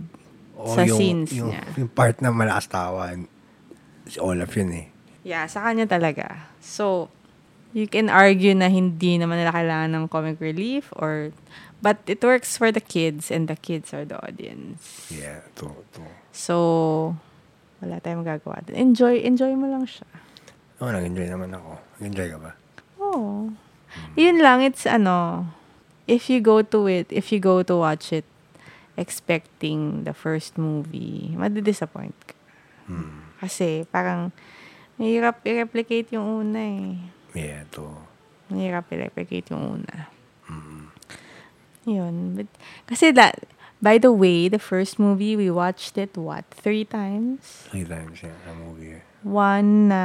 [0.55, 1.63] O Sa yung, scenes yung, niya.
[1.77, 3.27] Yung part na malakas tawan,
[4.07, 4.87] si Olaf yun eh.
[5.27, 6.49] Yeah, sa kanya talaga.
[6.63, 7.11] So,
[7.75, 11.35] you can argue na hindi naman nila kailangan ng comic relief or
[11.83, 15.11] but it works for the kids and the kids are the audience.
[15.11, 16.01] Yeah, to, to.
[16.31, 16.55] So,
[17.83, 18.63] wala tayong magagawa.
[18.71, 20.07] Enjoy, enjoy mo lang siya.
[20.83, 21.79] Oo, nag-enjoy naman ako.
[21.99, 22.51] Nag-enjoy ka ba?
[22.99, 23.51] Oh.
[24.19, 25.47] Yun lang, it's ano,
[26.07, 28.27] if you go to it, if you go to watch it
[28.95, 32.35] expecting the first movie, madidisappoint ka.
[32.87, 33.27] Hmm.
[33.39, 34.31] Kasi parang
[34.95, 36.95] mahirap i-replicate yung una eh.
[37.35, 37.91] Yeah, to.
[38.47, 40.07] Mahirap i-replicate yung una.
[40.47, 40.87] Mm.
[41.85, 42.15] Yun.
[42.39, 42.49] But,
[42.87, 43.43] kasi that,
[43.81, 47.67] by the way, the first movie, we watched it, what, three times?
[47.69, 49.01] Three times yan, ang movie.
[49.25, 50.03] One na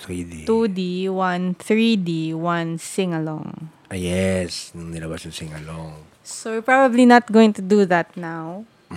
[0.00, 0.48] 3D.
[0.48, 3.68] 2D, one 3D, one sing-along.
[3.92, 4.72] Ah, yes.
[4.72, 6.08] Nung nilabas yung sing-along.
[6.24, 8.64] So, we're probably not going to do that now.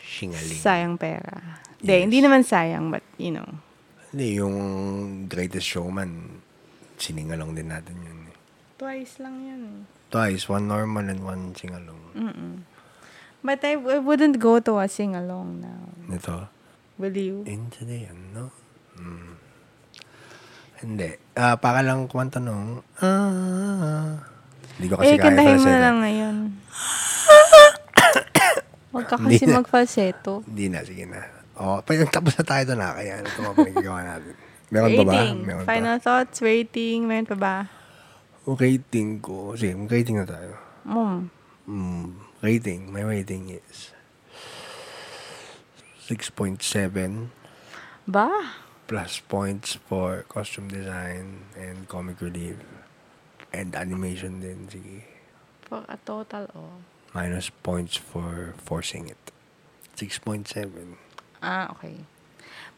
[0.00, 0.60] Shingaling.
[0.62, 1.58] Sayang pera.
[1.82, 2.02] Yes.
[2.06, 3.46] hindi naman sayang, but, you know.
[4.14, 4.56] Hindi, yung
[5.26, 6.40] Greatest Showman,
[6.96, 8.18] siningalong din natin yun.
[8.30, 8.36] eh.
[8.78, 9.62] Twice lang yun.
[10.16, 12.00] Twice, one normal and one singalong.
[12.16, 12.64] Mm-mm.
[13.44, 15.92] But I, I wouldn't go to a sing-along now.
[16.08, 16.48] Ito,
[16.96, 17.44] Will you?
[17.44, 18.48] Into the unknown.
[18.96, 19.36] Mm.
[20.80, 21.10] Hindi.
[21.36, 24.16] Ah, para lang kung tanong, ah,
[24.80, 26.36] hindi ko kasi Eh, kaya kantahin mo na lang ngayon.
[28.96, 30.40] Huwag ka kasi mag-falsetto.
[30.48, 31.20] Hindi na, sige na.
[31.60, 34.34] Oh, pa tapos na tayo doon na, kaya ano ito mga pinagagawa natin.
[34.72, 35.12] Meron pa ba?
[35.12, 35.38] Rating.
[35.44, 37.56] Meron Final thoughts, rating, meron pa ba?
[38.46, 40.54] Rating ko, sige, rating na tayo.
[40.86, 41.34] Mm.
[41.66, 42.08] Mm,
[42.46, 43.90] rating, my rating is
[46.06, 46.62] 6.7
[48.06, 48.30] Ba?
[48.86, 52.54] plus points for costume design and comic relief
[53.50, 55.02] and animation din, sige.
[55.66, 56.86] For a total of...
[57.10, 59.18] Minus points for forcing it.
[59.98, 60.94] 6.7.
[61.42, 62.06] Ah, okay.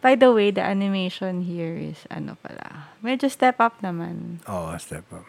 [0.00, 2.94] By the way, the animation here is ano pala.
[3.02, 4.40] Medyo step up naman.
[4.46, 5.26] Oo, oh, step up.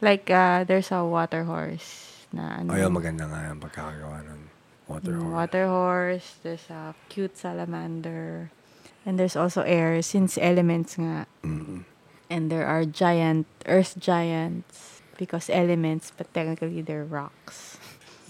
[0.00, 2.72] Like, uh, there's a water horse na ano.
[2.72, 4.40] Oh, yun, maganda nga yung pagkakagawa ng
[4.88, 5.32] water horse.
[5.32, 6.28] Water horse.
[6.42, 8.50] There's a cute salamander.
[9.04, 11.28] And there's also air, since elements nga.
[11.44, 11.84] Mm.
[12.28, 15.00] And there are giant, earth giants.
[15.20, 17.76] Because elements, but technically they're rocks.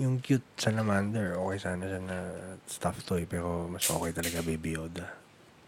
[0.02, 2.18] Yung cute salamander, okay sana siya na
[2.66, 5.06] stuffed toy, pero mas okay talaga Baby Yoda.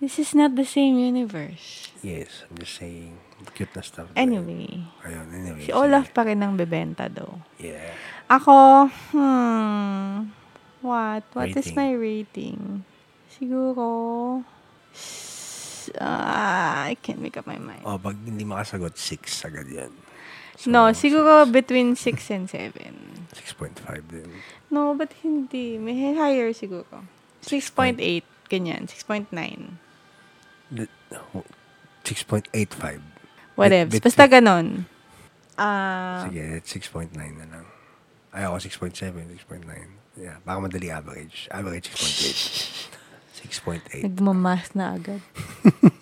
[0.03, 1.95] This is not the same universe.
[2.03, 3.23] Yes, I'm just saying.
[3.51, 4.23] Cute na stuffed toy.
[4.23, 5.67] Anyway, Ayun, anyway.
[5.67, 5.71] si.
[5.75, 7.43] Olaf pa rin ang bebenta though.
[7.59, 7.91] Yeah.
[8.31, 10.31] Ako, hmm,
[10.81, 11.27] what?
[11.35, 11.77] What is Rating.
[11.77, 12.61] my rating?
[13.29, 13.87] Siguro,
[16.01, 17.83] ah, I can't make up my mind.
[17.85, 19.93] Oh, pag hindi makasagot, 6 agad yan.
[20.57, 23.27] So, no, siguro between 6 and 7.
[23.35, 23.83] 6.5
[24.13, 24.31] din.
[24.71, 25.77] No, but hindi.
[25.77, 27.03] May higher siguro.
[27.43, 27.99] 6.8,
[28.49, 28.87] ganyan.
[28.87, 29.33] 6.9.
[30.71, 30.89] Li-
[31.35, 31.45] oh,
[32.05, 33.12] 6.85.
[33.63, 33.91] Whatever.
[33.91, 34.85] Bit- bit- Basta ganon.
[35.55, 37.67] Ah, Sige, let's 6.9 na lang.
[38.33, 39.69] Ay, ako 6.7, 6.9.
[40.17, 41.49] Yeah, baka madali average.
[41.53, 42.89] Average 6.8.
[43.43, 44.07] 6.8.
[44.09, 45.21] nagmamas na agad.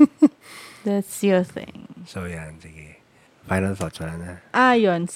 [0.87, 2.07] That's your thing.
[2.07, 3.01] So, yan, sige.
[3.47, 4.31] Final thoughts, wala na.
[4.55, 5.09] Ah, yun.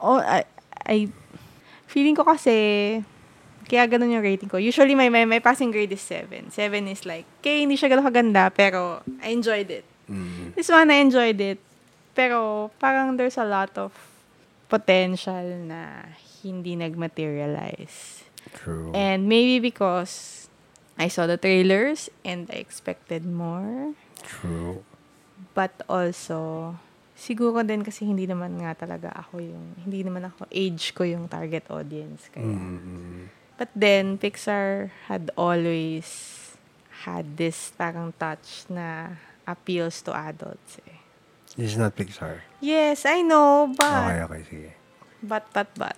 [0.00, 0.44] Oh, I,
[0.86, 1.08] I,
[1.86, 3.02] feeling ko kasi,
[3.68, 4.56] kaya ganun yung rating ko.
[4.56, 6.50] Usually, my, my, my passing grade is 7.
[6.50, 9.84] 7 is like, okay, hindi siya ganun kaganda, pero I enjoyed it.
[10.08, 10.54] Mm.
[10.54, 11.60] This one, I enjoyed it.
[12.12, 13.92] Pero, parang there's a lot of
[14.68, 16.08] potential na
[16.44, 18.24] hindi nagmaterialize.
[18.56, 18.92] True.
[18.92, 20.48] And maybe because
[20.96, 23.96] I saw the trailers and I expected more.
[24.22, 24.84] True.
[25.52, 26.72] But also,
[27.16, 31.28] siguro din kasi hindi naman nga talaga ako yung, hindi naman ako, age ko yung
[31.28, 32.28] target audience.
[32.32, 32.48] Kaya.
[32.48, 33.28] Mm.
[33.60, 36.08] But then, Pixar had always
[37.06, 41.01] had this parang touch na appeals to adults eh.
[41.54, 42.40] This is not Pixar.
[42.60, 44.70] Yes, I know, but, Okay, okay, sige.
[45.20, 45.96] but, but, but.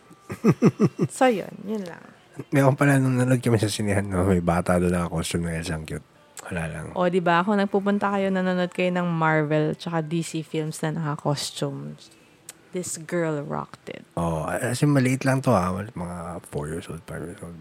[1.15, 2.03] so, yun, yun lang.
[2.51, 5.79] Meron pala nung nanood kami sa sinihan, no, may bata doon na costume na Elsa,
[5.79, 6.03] ang cute.
[6.51, 6.87] Wala lang.
[6.99, 7.47] O, di ba?
[7.47, 12.11] Kung nagpupunta kayo, nanonood kayo ng Marvel tsaka DC films na naka-costumes.
[12.75, 14.03] This girl rocked it.
[14.19, 15.71] Oh, as in, maliit lang to ha.
[15.71, 16.17] Mal- Mga
[16.51, 17.55] 4 years old, 5 years old.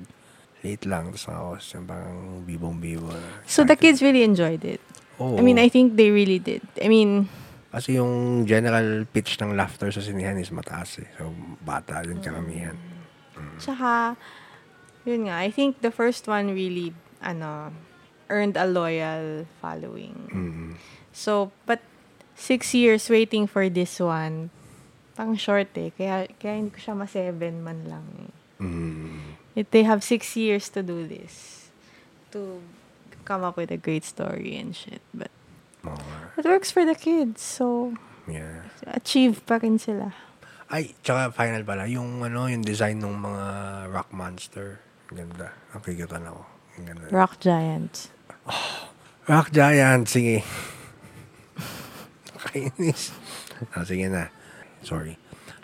[0.65, 1.13] Late lang.
[1.13, 3.13] Tapos ako, costume, parang bibong-bibo.
[3.45, 4.81] So, the kids really enjoyed it.
[5.21, 5.37] Oo.
[5.37, 6.65] I mean, I think they really did.
[6.81, 7.29] I mean,
[7.73, 11.09] Kasi yung general pitch ng laughter sa sinihan is mataas eh.
[11.17, 11.33] So,
[11.65, 12.77] bata yung karamihan.
[13.57, 14.13] tsaka,
[15.09, 17.73] yun nga, I think the first one really, ano,
[18.29, 20.13] earned a loyal following.
[20.29, 20.69] Mm.
[21.09, 21.81] So, but
[22.37, 24.53] six years waiting for this one,
[25.17, 25.89] pang short eh.
[25.97, 28.33] Kaya, kaya hindi ko siya ma-seven man lang eh.
[28.61, 29.17] Mm.
[29.57, 31.67] It, they have six years to do this.
[32.37, 32.61] To
[33.25, 35.01] come up with a great story and shit.
[35.09, 35.32] But
[35.83, 36.39] Nga.
[36.39, 37.41] it works for the kids.
[37.43, 38.63] So, Yeah.
[38.87, 40.15] achieve pa rin sila.
[40.71, 43.45] Ay, tsaka final pala, yung ano, yung design ng mga
[43.93, 44.79] rock monster.
[45.11, 45.51] Ang ganda.
[45.75, 46.41] Nakikita ako.
[46.79, 47.05] Ang ganda.
[47.11, 48.09] Rock Giant.
[49.29, 50.41] Rock Giant, sige.
[52.49, 53.11] Kainis.
[53.77, 54.27] oh, sige na.
[54.81, 55.15] Sorry.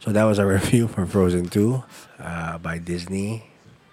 [0.03, 1.83] So that was a review for Frozen 2
[2.23, 3.48] uh, by Disney.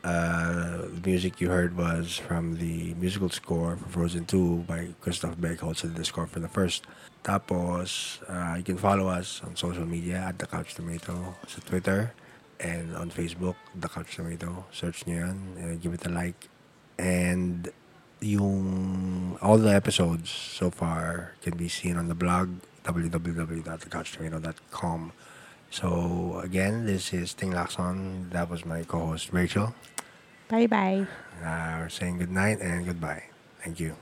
[0.06, 5.40] Uh, the music you heard was from the musical score for Frozen 2 by Christoph
[5.40, 6.86] Beck, also did the score for the first.
[7.24, 12.14] Tapos, uh, you can follow us on social media at The Couch Tomato sa Twitter
[12.62, 14.70] and on Facebook, The Couch Tomato.
[14.70, 16.38] Search nyo yan and give it a like.
[17.02, 17.66] And
[18.22, 25.10] yung all the episodes so far can be seen on the blog www.thecouchtomato.com.
[25.74, 28.30] So again, this is Ting Lakson.
[28.30, 29.74] That was my co-host Rachel.
[30.48, 31.06] Bye-bye.
[31.42, 33.24] Uh, we're saying good night and goodbye.
[33.62, 33.96] Thank you.